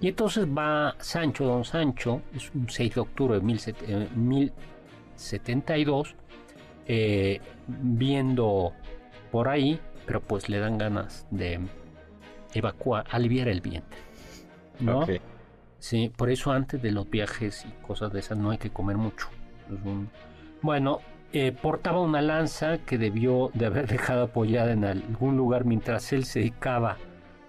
[0.00, 6.14] Y entonces va Sancho, don Sancho, es un 6 de octubre de 17- eh, 1072,
[6.86, 8.72] eh, viendo
[9.30, 11.60] por ahí, pero pues le dan ganas de
[12.54, 13.98] evacuar, aliviar el vientre.
[14.80, 15.06] ¿no?
[15.78, 18.96] Sí, por eso antes de los viajes y cosas de esas no hay que comer
[18.96, 19.28] mucho.
[19.66, 20.10] Es un-
[20.62, 21.00] Bueno,
[21.32, 26.24] eh, portaba una lanza que debió de haber dejado apoyada en algún lugar mientras él
[26.24, 26.96] se dedicaba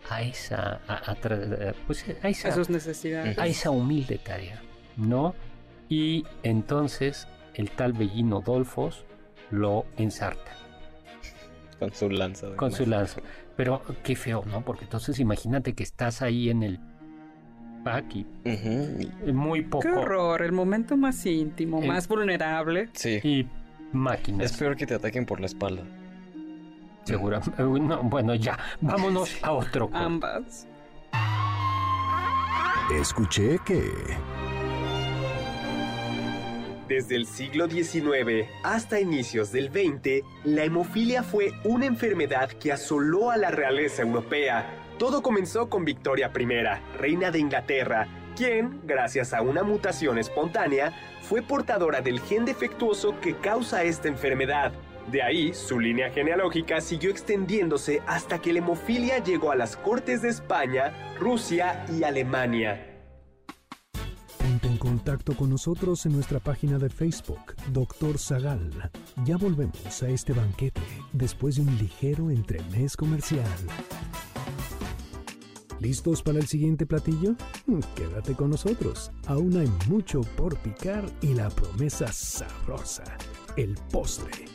[0.09, 1.15] a esa, a,
[1.85, 3.37] pues, a esa, sus necesidades.
[3.37, 4.61] a esa humilde tarea,
[4.95, 5.35] ¿no?
[5.89, 9.05] Y entonces el tal Bellino Dolfos
[9.51, 10.51] lo ensarta.
[11.79, 12.55] Con su lanza.
[12.55, 13.21] Con su lanza.
[13.55, 14.61] Pero qué feo, ¿no?
[14.61, 16.79] Porque entonces imagínate que estás ahí en el
[17.83, 19.83] pack y muy poco.
[19.83, 22.89] Qué horror, el momento más íntimo, más vulnerable.
[22.93, 23.19] Sí.
[23.23, 23.47] Y
[23.93, 24.51] máquinas.
[24.51, 25.83] Es peor que te ataquen por la espalda.
[27.03, 27.39] Seguro.
[28.03, 28.57] bueno, ya.
[28.81, 29.89] Vámonos a otro.
[29.93, 30.67] Ambas.
[32.93, 33.83] Escuché que...
[36.87, 43.29] Desde el siglo XIX hasta inicios del XX, la hemofilia fue una enfermedad que asoló
[43.29, 44.85] a la realeza europea.
[44.97, 48.07] Todo comenzó con Victoria I, reina de Inglaterra,
[48.37, 54.71] quien, gracias a una mutación espontánea, fue portadora del gen defectuoso que causa esta enfermedad.
[55.11, 60.21] De ahí, su línea genealógica siguió extendiéndose hasta que la hemofilia llegó a las cortes
[60.21, 62.97] de España, Rusia y Alemania
[64.63, 68.91] en contacto con nosotros en nuestra página de Facebook, Doctor Zagal.
[69.23, 70.81] Ya volvemos a este banquete
[71.13, 73.47] después de un ligero entremés comercial.
[75.79, 77.35] ¿Listos para el siguiente platillo?
[77.65, 79.11] Mm, quédate con nosotros.
[79.27, 83.03] Aún hay mucho por picar y la promesa sabrosa,
[83.55, 84.45] el postre.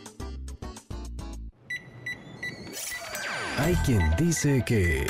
[3.59, 5.07] Hay quien dice que...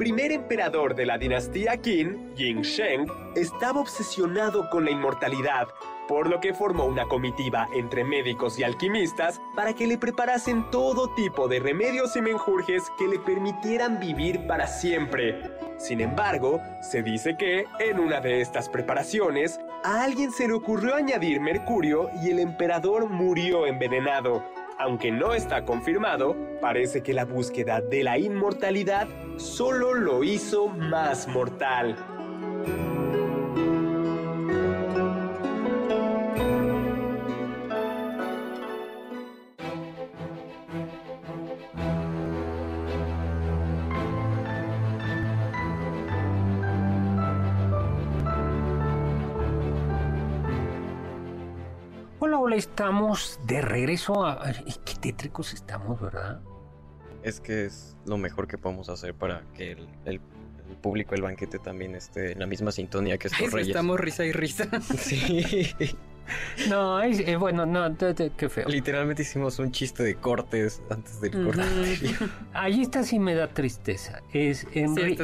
[0.00, 3.06] primer emperador de la dinastía Qin, Yin Sheng,
[3.36, 5.68] estaba obsesionado con la inmortalidad,
[6.10, 11.14] por lo que formó una comitiva entre médicos y alquimistas para que le preparasen todo
[11.14, 15.40] tipo de remedios y menjurjes que le permitieran vivir para siempre.
[15.78, 20.96] Sin embargo, se dice que, en una de estas preparaciones, a alguien se le ocurrió
[20.96, 24.44] añadir mercurio y el emperador murió envenenado.
[24.80, 29.06] Aunque no está confirmado, parece que la búsqueda de la inmortalidad
[29.36, 31.94] solo lo hizo más mortal.
[52.56, 54.24] Estamos de regreso.
[54.24, 54.52] A...
[54.84, 56.40] Qué tétricos estamos, ¿verdad?
[57.22, 60.20] Es que es lo mejor que podemos hacer para que el,
[60.82, 63.68] público del banquete también esté en la misma sintonía que estos reyes.
[63.68, 64.68] Estamos risa y risa.
[64.96, 65.74] Sí.
[66.68, 68.68] No, es, eh, bueno, no, qué feo.
[68.68, 71.62] Literalmente hicimos un chiste de cortes antes del corte.
[72.52, 74.22] Ahí está sí me da tristeza.
[74.32, 74.64] Es,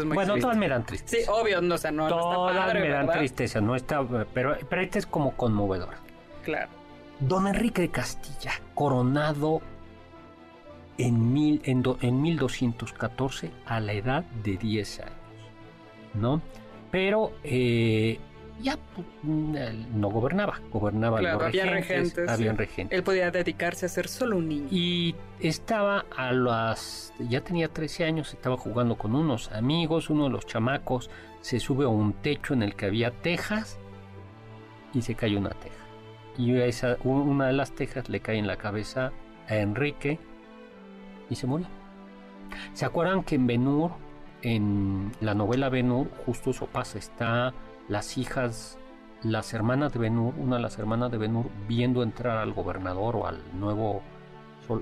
[0.04, 1.24] bueno, todas me dan tristeza.
[1.24, 4.04] Sí, obvio, no, o sea, no, todas me dan tristeza, no está,
[4.34, 6.00] pero, pero esta es como conmovedora.
[6.42, 6.75] Claro.
[7.20, 9.62] Don Enrique de Castilla, coronado
[10.98, 15.12] en, mil, en, 1214 a la edad de 10 años,
[16.14, 16.42] ¿no?
[16.90, 18.18] Pero eh,
[18.60, 22.96] ya pues, no gobernaba, gobernaba claro, los regentes, había regentes.
[22.96, 24.68] Él podía dedicarse a ser solo un niño.
[24.70, 30.30] Y estaba a las, ya tenía 13 años, estaba jugando con unos amigos, uno de
[30.30, 31.10] los chamacos
[31.40, 33.78] se sube a un techo en el que había tejas
[34.92, 35.85] y se cayó una teja
[36.38, 39.12] y esa, una de las tejas le cae en la cabeza
[39.48, 40.18] a Enrique
[41.30, 41.66] y se murió.
[42.72, 43.92] ¿Se acuerdan que en Benur,
[44.42, 46.98] en la novela Benur, justo eso pasa?
[46.98, 47.54] Está
[47.88, 48.78] las hijas,
[49.22, 53.26] las hermanas de Benur, una de las hermanas de Benur, viendo entrar al gobernador o
[53.26, 54.02] al nuevo,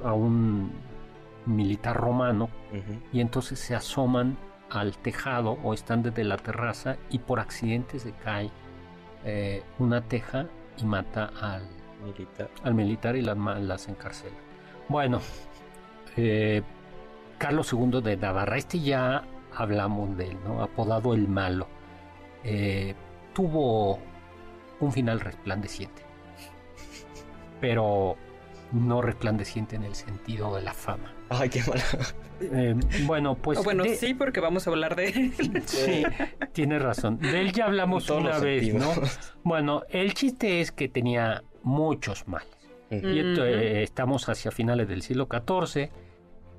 [0.05, 0.73] a un
[1.47, 2.49] militar romano,
[3.13, 4.37] y entonces se asoman
[4.71, 8.51] al tejado o están desde la terraza y por accidente se cae
[9.25, 10.47] eh, una teja
[10.79, 11.63] y mata al
[12.05, 14.37] militar, al militar y las, las encarcela.
[14.89, 15.21] Bueno,
[16.17, 16.63] eh,
[17.39, 19.25] Carlos II de Navarra, este ya
[19.57, 20.63] hablamos de él, ¿no?
[20.63, 21.67] apodado el malo,
[22.43, 22.95] eh,
[23.33, 23.99] tuvo
[24.81, 26.03] un final resplandeciente,
[27.61, 28.17] pero
[28.73, 31.13] no resplandeciente en el sentido de la fama.
[31.29, 31.83] Ay, qué malo.
[32.41, 32.75] Eh,
[33.07, 33.63] bueno, pues.
[33.63, 35.33] bueno, sí, porque vamos a hablar de él.
[35.67, 36.05] Sí,
[36.53, 37.19] tienes razón.
[37.19, 38.93] De él ya hablamos una vez, ¿no?
[39.45, 42.49] Bueno, el chiste es que tenía muchos males.
[42.91, 45.91] Y eh, estamos hacia finales del siglo XIV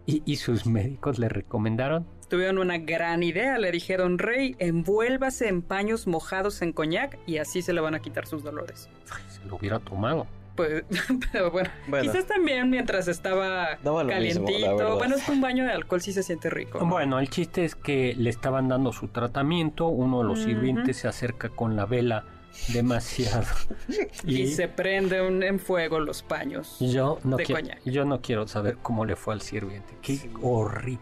[0.06, 2.08] y, y, sus médicos le recomendaron.
[2.30, 7.62] Tuvieron una gran idea, le dijeron, Rey, envuélvase en paños mojados en coñac y así
[7.62, 8.89] se le van a quitar sus dolores.
[9.30, 10.28] se lo hubiera tomado.
[10.56, 10.84] Pues,
[11.32, 12.12] pero bueno, Bueno.
[12.12, 14.95] quizás también mientras estaba mismo, calientito.
[14.97, 16.80] bueno, es que un baño de alcohol sí se siente rico.
[16.80, 16.86] ¿no?
[16.88, 21.08] Bueno, el chiste es que le estaban dando su tratamiento, uno de los sirvientes se
[21.10, 22.26] acerca con la vela
[22.70, 23.45] demasiado.
[24.26, 26.78] y, se prende un- en fuego los paños.
[26.80, 27.82] yo no, de quiero, coñac.
[27.84, 29.93] yo no quiero saber cómo le fue al sirviente.
[30.01, 30.99] Qué horrible.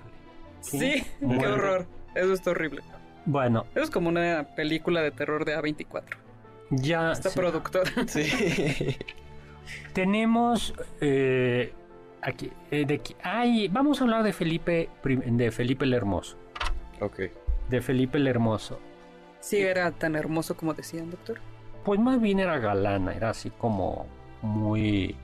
[0.62, 1.86] Sí, qué horror.
[2.16, 2.82] Eso está horrible.
[3.26, 6.04] Bueno, Eso es como una película de terror de A24.
[6.72, 7.91] ya Esta productora.
[8.08, 8.97] Sí.
[9.93, 11.74] Tenemos eh,
[12.21, 16.38] aquí, eh, de aquí- ay, vamos a hablar de Felipe de Felipe el Hermoso,
[17.01, 17.19] ok.
[17.69, 18.80] de Felipe el Hermoso.
[19.39, 21.39] Sí, era tan hermoso como decían, doctor.
[21.84, 24.05] Pues más bien era galana, era así como
[24.41, 25.17] muy,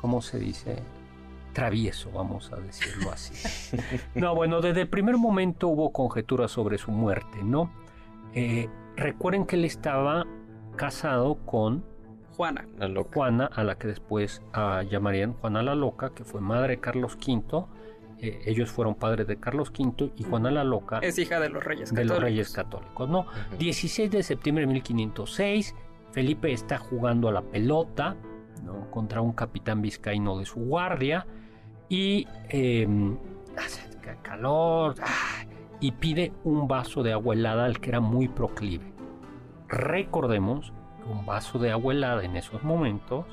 [0.00, 0.76] ¿cómo se dice?
[1.52, 3.34] Travieso, vamos a decirlo así.
[4.14, 7.72] No, bueno, desde el primer momento hubo conjeturas sobre su muerte, ¿no?
[8.34, 10.26] Eh, recuerden que él estaba
[10.76, 11.82] casado con
[12.36, 12.66] Juana.
[12.78, 13.10] La loca.
[13.14, 17.16] Juana, a la que después ah, llamarían Juana la Loca, que fue madre de Carlos
[17.16, 17.64] V.
[18.18, 21.62] Eh, ellos fueron padres de Carlos V y Juana la Loca Es hija de los
[21.62, 22.14] reyes de católicos.
[22.16, 23.20] los reyes católicos, ¿no?
[23.20, 23.56] Ujú.
[23.58, 25.74] 16 de septiembre de 1506,
[26.12, 28.16] Felipe está jugando a la pelota
[28.64, 28.90] ¿no?
[28.90, 31.26] contra un capitán vizcaíno de su guardia
[31.90, 32.88] y eh,
[33.58, 35.44] hace ca- calor ah,
[35.80, 38.94] y pide un vaso de agua helada al que era muy proclive.
[39.68, 40.72] Recordemos
[41.10, 43.26] un vaso de agua helada en esos momentos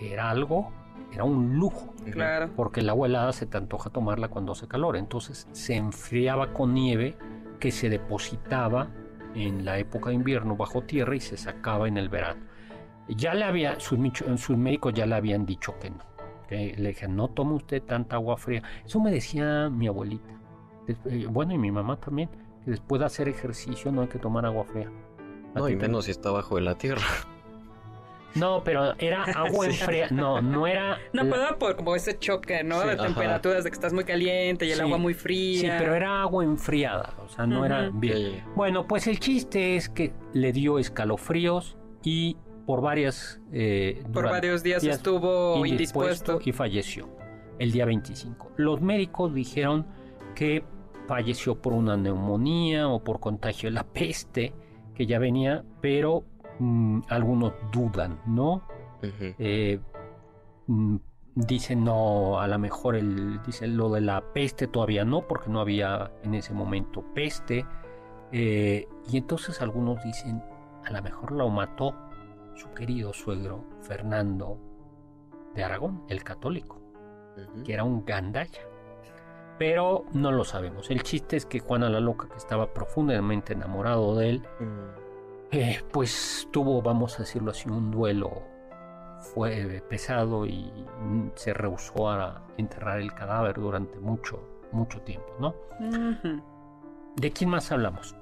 [0.00, 0.70] era algo,
[1.12, 2.50] era un lujo Claro.
[2.56, 4.96] porque el agua helada se te antoja tomarla cuando hace calor.
[4.96, 7.16] Entonces se enfriaba con nieve
[7.60, 8.88] que se depositaba
[9.34, 12.40] en la época de invierno bajo tierra y se sacaba en el verano.
[13.08, 16.04] Ya le había, sus, médicos ya le habían dicho que no.
[16.48, 18.62] Que le dije, no tome usted tanta agua fría.
[18.84, 20.34] Eso me decía mi abuelita.
[20.86, 22.28] Eh, bueno, y mi mamá también,
[22.64, 24.90] que después de hacer ejercicio no hay que tomar agua fría.
[25.54, 27.02] ¿A No, y menos si está bajo de la tierra.
[28.34, 29.70] No, pero era agua Sí.
[29.80, 30.10] enfriada.
[30.12, 30.98] No, no era.
[31.12, 32.80] No, la- pero era por como ese choque, ¿no?
[32.82, 32.86] Sí.
[32.86, 33.06] de Ajá.
[33.06, 34.82] temperaturas, de que estás muy caliente y el Sí.
[34.82, 35.60] agua muy fría.
[35.60, 38.44] Sí, pero era agua enfriada, o sea, no era bien.
[38.54, 42.36] Bueno, pues el chiste es que le dio escalofríos y
[42.66, 43.40] por varias...
[43.50, 46.38] eh, Por durante- varios días días estuvo indispuesto.
[46.44, 47.08] y falleció
[47.58, 48.52] el día 25.
[48.56, 49.86] Los médicos dijeron
[50.36, 50.62] que
[51.08, 54.52] falleció por una neumonía o por contagio de la peste,
[54.98, 56.24] que ya venía, pero
[56.58, 58.62] mm, algunos dudan, ¿no?
[59.00, 59.78] Eh,
[60.66, 60.96] mm,
[61.36, 65.60] dicen no, a lo mejor el, dicen lo de la peste todavía no, porque no
[65.60, 67.64] había en ese momento peste.
[68.32, 70.42] Eh, y entonces algunos dicen,
[70.84, 71.94] a lo mejor lo mató
[72.56, 74.58] su querido suegro Fernando
[75.54, 76.82] de Aragón, el católico,
[77.64, 78.62] que era un gandaya.
[79.58, 80.90] Pero no lo sabemos.
[80.90, 85.52] El chiste es que Juana la Loca, que estaba profundamente enamorado de él, Mm.
[85.52, 88.42] eh, pues tuvo, vamos a decirlo así, un duelo
[89.34, 90.70] fue pesado y
[91.34, 94.40] se rehusó a enterrar el cadáver durante mucho,
[94.70, 95.54] mucho tiempo, ¿no?
[97.16, 98.14] ¿De quién más hablamos?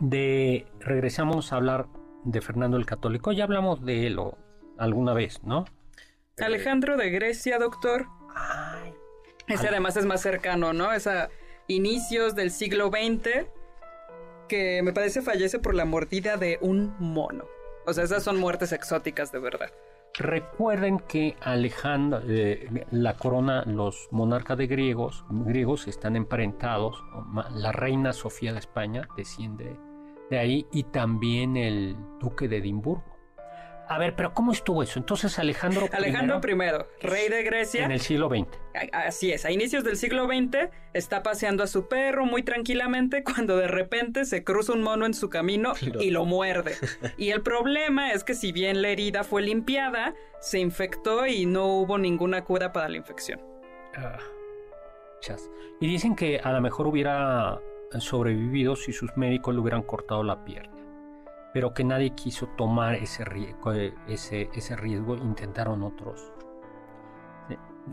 [0.00, 1.86] De regresamos a hablar
[2.24, 3.30] de Fernando el Católico.
[3.32, 4.36] Ya hablamos de él o-
[4.78, 5.64] alguna vez, ¿no?
[6.40, 8.06] Alejandro de Grecia, doctor.
[8.34, 8.92] Ay,
[9.48, 10.92] Ese además es más cercano, ¿no?
[10.92, 11.30] Es a
[11.66, 13.46] inicios del siglo XX,
[14.48, 17.44] que me parece fallece por la mordida de un mono.
[17.86, 19.70] O sea, esas son muertes exóticas de verdad.
[20.14, 27.02] Recuerden que Alejandro, eh, la corona, los monarcas de griegos, griegos están emparentados.
[27.54, 29.78] La reina Sofía de España desciende
[30.28, 33.11] de ahí y también el duque de Edimburgo.
[33.88, 34.98] A ver, pero ¿cómo estuvo eso?
[34.98, 37.84] Entonces Alejandro, Alejandro I, I, rey de Grecia.
[37.84, 38.48] en el siglo XX.
[38.92, 43.56] Así es, a inicios del siglo XX está paseando a su perro muy tranquilamente cuando
[43.56, 46.76] de repente se cruza un mono en su camino y lo muerde.
[47.18, 51.66] Y el problema es que si bien la herida fue limpiada, se infectó y no
[51.66, 53.40] hubo ninguna cura para la infección.
[53.96, 54.18] Ah,
[55.20, 55.50] chas.
[55.80, 57.60] Y dicen que a lo mejor hubiera
[57.98, 60.81] sobrevivido si sus médicos le hubieran cortado la pierna.
[61.52, 66.32] Pero que nadie quiso tomar ese riesgo, ese, ese riesgo intentaron otros.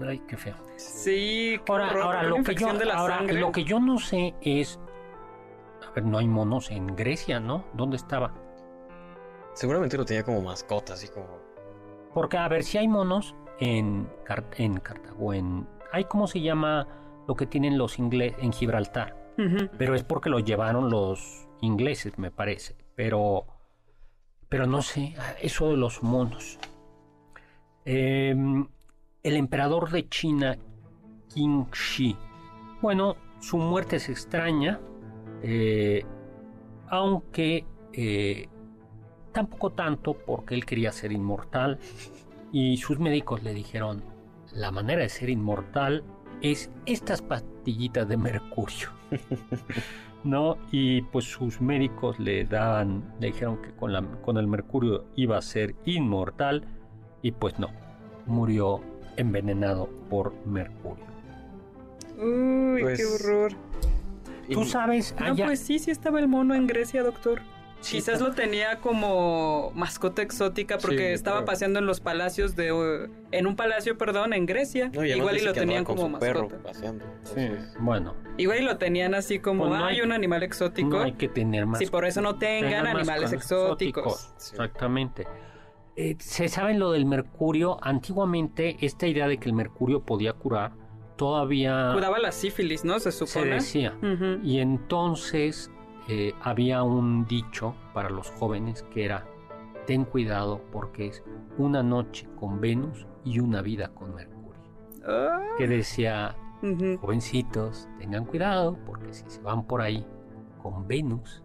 [0.05, 0.55] Ay, qué feo.
[0.77, 3.39] Sí, qué Ahora, horror, ahora, lo, que yo, infección de la ahora sangre.
[3.39, 4.79] lo que yo no sé es...
[5.87, 7.65] A ver, no hay monos en Grecia, ¿no?
[7.73, 8.33] ¿Dónde estaba?
[9.53, 11.39] Seguramente lo tenía como mascota, así como.
[12.13, 14.07] Porque, a ver, si hay monos en,
[14.57, 15.67] en Cartago, en...
[15.91, 16.87] Hay, ¿cómo se llama
[17.27, 19.15] lo que tienen los ingleses en Gibraltar?
[19.77, 22.75] Pero es porque lo llevaron los ingleses, me parece.
[22.99, 23.45] Pero,
[24.49, 26.59] pero no sé, eso de los monos.
[27.85, 28.67] Em,
[29.23, 30.57] el emperador de China,
[31.33, 32.17] Qin Shi.
[32.81, 34.81] Bueno, su muerte es extraña,
[35.41, 36.03] eh,
[36.89, 38.49] aunque eh,
[39.31, 41.79] tampoco tanto porque él quería ser inmortal.
[42.51, 44.03] Y sus médicos le dijeron,
[44.51, 46.03] la manera de ser inmortal
[46.41, 48.89] es estas pastillitas de mercurio.
[50.23, 50.57] ¿No?
[50.71, 55.37] Y pues sus médicos le daban, le dijeron que con, la, con el mercurio iba
[55.37, 56.63] a ser inmortal
[57.21, 57.69] y pues no,
[58.25, 58.81] murió
[59.15, 61.05] envenenado por mercurio.
[62.17, 63.51] Uy, qué Pues, horror.
[64.51, 67.39] Tú sabes, No, allá- pues sí, sí estaba el mono en Grecia, doctor.
[67.81, 71.45] Quizás lo tenía como mascota exótica porque Sí, estaba claro.
[71.45, 73.09] paseando en los palacios de...
[73.31, 74.89] en un palacio, perdón, en Grecia.
[74.93, 76.63] No, y además Igual y lo tenían como perro mascota.
[76.63, 77.05] paseando.
[77.23, 80.43] Sí, entonces, bueno, Igual y lo tenían así como, Pues no hay hay- un animal
[80.43, 80.89] exótico.
[80.89, 81.79] no hay que tener más.
[81.79, 84.33] Sí, por eso no tengan animales exóticos.
[84.37, 84.51] Sí.
[84.51, 85.25] Exactamente.
[85.95, 87.77] Eh, se sabe lo del mercurio.
[87.81, 90.71] Antiguamente, esta idea de que el mercurio podía curar
[91.17, 92.99] todavía Curaba la sífilis, ¿no?
[92.99, 93.55] Se se supone.
[93.55, 93.93] decía.
[94.01, 94.39] Ujú.
[94.43, 95.69] Y entonces
[96.09, 99.25] eh, había un dicho para los jóvenes que era:
[99.85, 101.23] ten cuidado porque es
[101.57, 104.59] una noche con Venus y una vida con Mercurio.
[105.07, 106.97] Ah, Que decía: ujú.
[106.99, 110.05] jovencitos, tengan cuidado porque si se van por ahí
[110.61, 111.43] con Venus,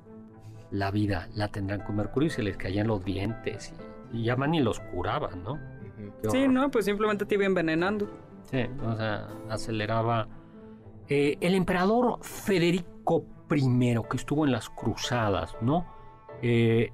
[0.70, 3.72] la vida la tendrán con Mercurio y se les caían los dientes
[4.12, 5.52] y, y ya más ni los curaban, ¿no?
[5.52, 6.12] Ujú.
[6.22, 8.08] Qué Sí, no, pues simplemente te iba envenenando.
[8.50, 10.26] Sí, o sea, aceleraba.
[11.08, 13.26] Eh, el emperador Federico
[13.59, 15.86] I, que estuvo en las cruzadas, ¿no?
[16.42, 16.92] Eh,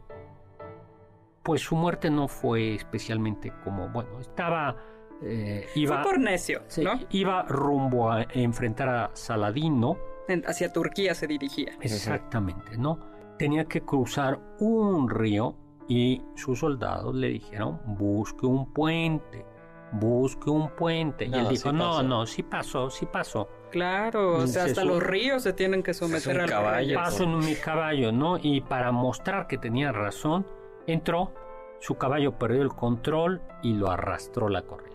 [1.42, 4.76] pues su muerte no fue especialmente como, bueno, estaba,
[5.22, 6.92] eh, iba, Fue por necio, sí, ¿no?
[7.10, 9.96] iba rumbo a enfrentar a Saladino,
[10.28, 11.72] En- hacia Turquía se dirigía.
[11.80, 12.98] exactamente, ¿no?
[13.38, 15.56] Tenía que cruzar un río
[15.88, 19.44] y sus soldados le dijeron, busque un puente,
[19.92, 21.26] busque un puente.
[21.26, 22.02] y él sí dijo, no, pasó.
[22.02, 23.48] no, sí pasó, sí pasó.
[23.70, 26.86] Claro, o sea, Se hasta los ríos se tienen que someter al caballo.
[26.88, 26.94] rey.
[26.94, 28.38] Paso en mi caballo, ¿no?
[28.40, 30.46] Y para mostrar que tenía razón,
[30.86, 31.32] entró,
[31.80, 34.90] su caballo perdió el control y lo arrastró la corriente.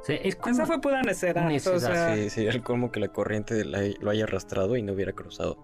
[0.00, 1.44] O sea, es como- Esa fue pura necedad.
[1.46, 4.82] Necedad, o sea, Sí, sería el colmo que la corriente la- lo haya arrastrado y
[4.82, 5.58] no hubiera cruzado.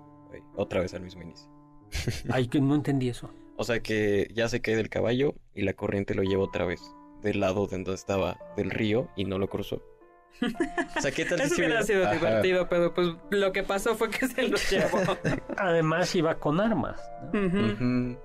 [0.57, 1.49] Otra vez al mismo inicio.
[2.31, 3.31] Ay, que no entendí eso.
[3.59, 6.83] O sea que ya se cae del caballo y la corriente lo lleva otra vez
[7.27, 9.83] del lado de donde estaba del río y no lo cruzó.
[10.97, 12.13] O sea, ¿qué tal si Eso hubiera sido Ajá.
[12.15, 14.99] divertido, pero pues lo que pasó fue que se los llevó.
[15.57, 17.01] Además iba con armas.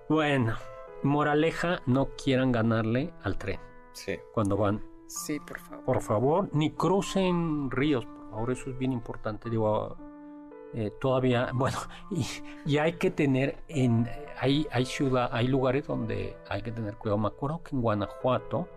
[0.09, 0.55] Bueno,
[1.03, 3.59] moraleja, no quieran ganarle al tren
[3.93, 4.17] Sí.
[4.33, 4.83] cuando van.
[5.07, 5.85] Sí, por favor.
[5.85, 9.49] Por favor, ni crucen ríos, por favor, eso es bien importante.
[9.49, 9.97] Digo,
[10.73, 11.77] eh, todavía, bueno,
[12.11, 12.25] y,
[12.65, 14.07] y hay que tener en,
[14.39, 17.17] hay, hay ciudad, hay lugares donde hay que tener cuidado.
[17.17, 18.67] Me acuerdo que en Guanajuato,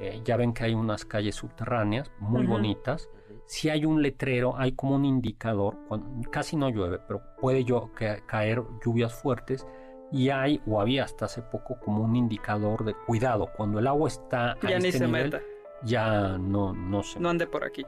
[0.00, 3.08] eh, ya ven que hay unas calles subterráneas muy bonitas.
[3.46, 7.90] Si hay un letrero, hay como un indicador, cuando- casi no llueve, pero puede yo,
[7.94, 9.66] ca- caer lluvias fuertes.
[10.10, 13.48] Y hay, o había hasta hace poco, como un indicador de cuidado.
[13.56, 15.40] Cuando el agua está a Ya ni este se nivel, meta.
[15.84, 17.84] ya no, no se No ande por aquí.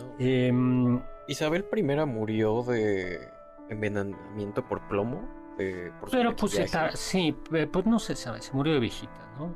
[0.00, 0.14] No.
[0.18, 3.20] Em, Isabel I murió de
[3.68, 5.28] envenenamiento por plomo.
[5.58, 9.54] de- por pero pues está, sí, pues no se sabe, se murió de viejita, ¿no?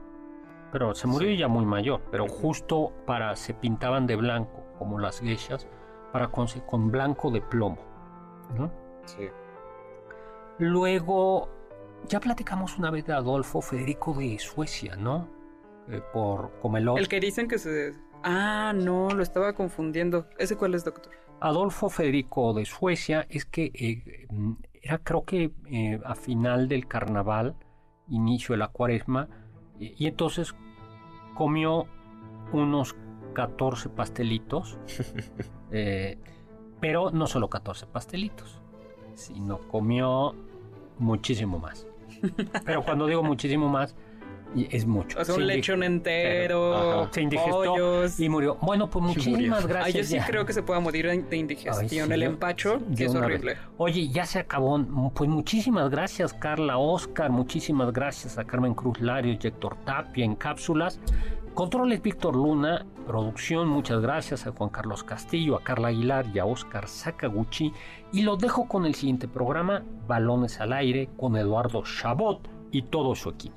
[0.79, 1.39] Pero se murió Sí.
[1.39, 5.67] ya muy mayor, pero justo para, se pintaban de blanco, como las geishas,
[6.13, 7.79] para con, con blanco de plomo,
[8.55, 8.71] ¿no?
[9.07, 9.27] Sí.
[10.59, 11.49] Luego,
[12.09, 15.29] ya platicamos una vez de Adolfo Federico de Suecia, ¿no?
[15.89, 16.99] Eh, por Comelot.
[16.99, 17.95] El que dicen que se...
[18.23, 20.27] Ah, no, lo estaba confundiendo.
[20.37, 21.11] ¿Ese cuál es, doctor?
[21.41, 24.27] Adolfo Federico de Suecia es que eh,
[24.83, 27.57] era creo que eh, a final del carnaval,
[28.09, 29.27] inicio de la cuaresma,
[29.79, 30.55] y, y entonces
[31.37, 31.87] comió
[32.53, 32.97] unos
[33.35, 34.79] 14 pastelitos,
[35.71, 36.19] eh,
[36.81, 38.61] pero no solo 14 pastelitos,
[39.15, 40.35] sino comió
[40.99, 41.87] muchísimo más.
[42.65, 43.95] Pero cuando digo muchísimo más,
[44.55, 45.19] y es mucho.
[45.21, 47.13] O sea, Se un lechón entero, Ajá.
[47.13, 48.19] Se indigestó pollos.
[48.21, 48.57] y murió.
[48.63, 49.69] Bueno, pues muchísimas murió.
[49.77, 49.95] gracias.
[49.95, 50.27] Ah, yo sí ya.
[50.27, 51.77] creo que se pueda morir de indigestión.
[51.81, 53.23] Ay, sí, el empacho, sí, que es vez.
[53.23, 53.57] horrible.
[53.77, 54.81] Oye, ya se acabó.
[55.15, 57.31] Pues muchísimas gracias, Carla Oscar.
[57.31, 61.01] Muchísimas gracias a Carmen Cruz Larios y Héctor Tapia en cápsulas.
[61.55, 62.85] Controles Víctor Luna.
[63.07, 67.73] Producción, muchas gracias a Juan Carlos Castillo, a Carla Aguilar y a Oscar Sakaguchi.
[68.13, 72.41] Y los dejo con el siguiente programa, Balones al Aire, con Eduardo Chabot
[72.73, 73.57] y todo su equipo.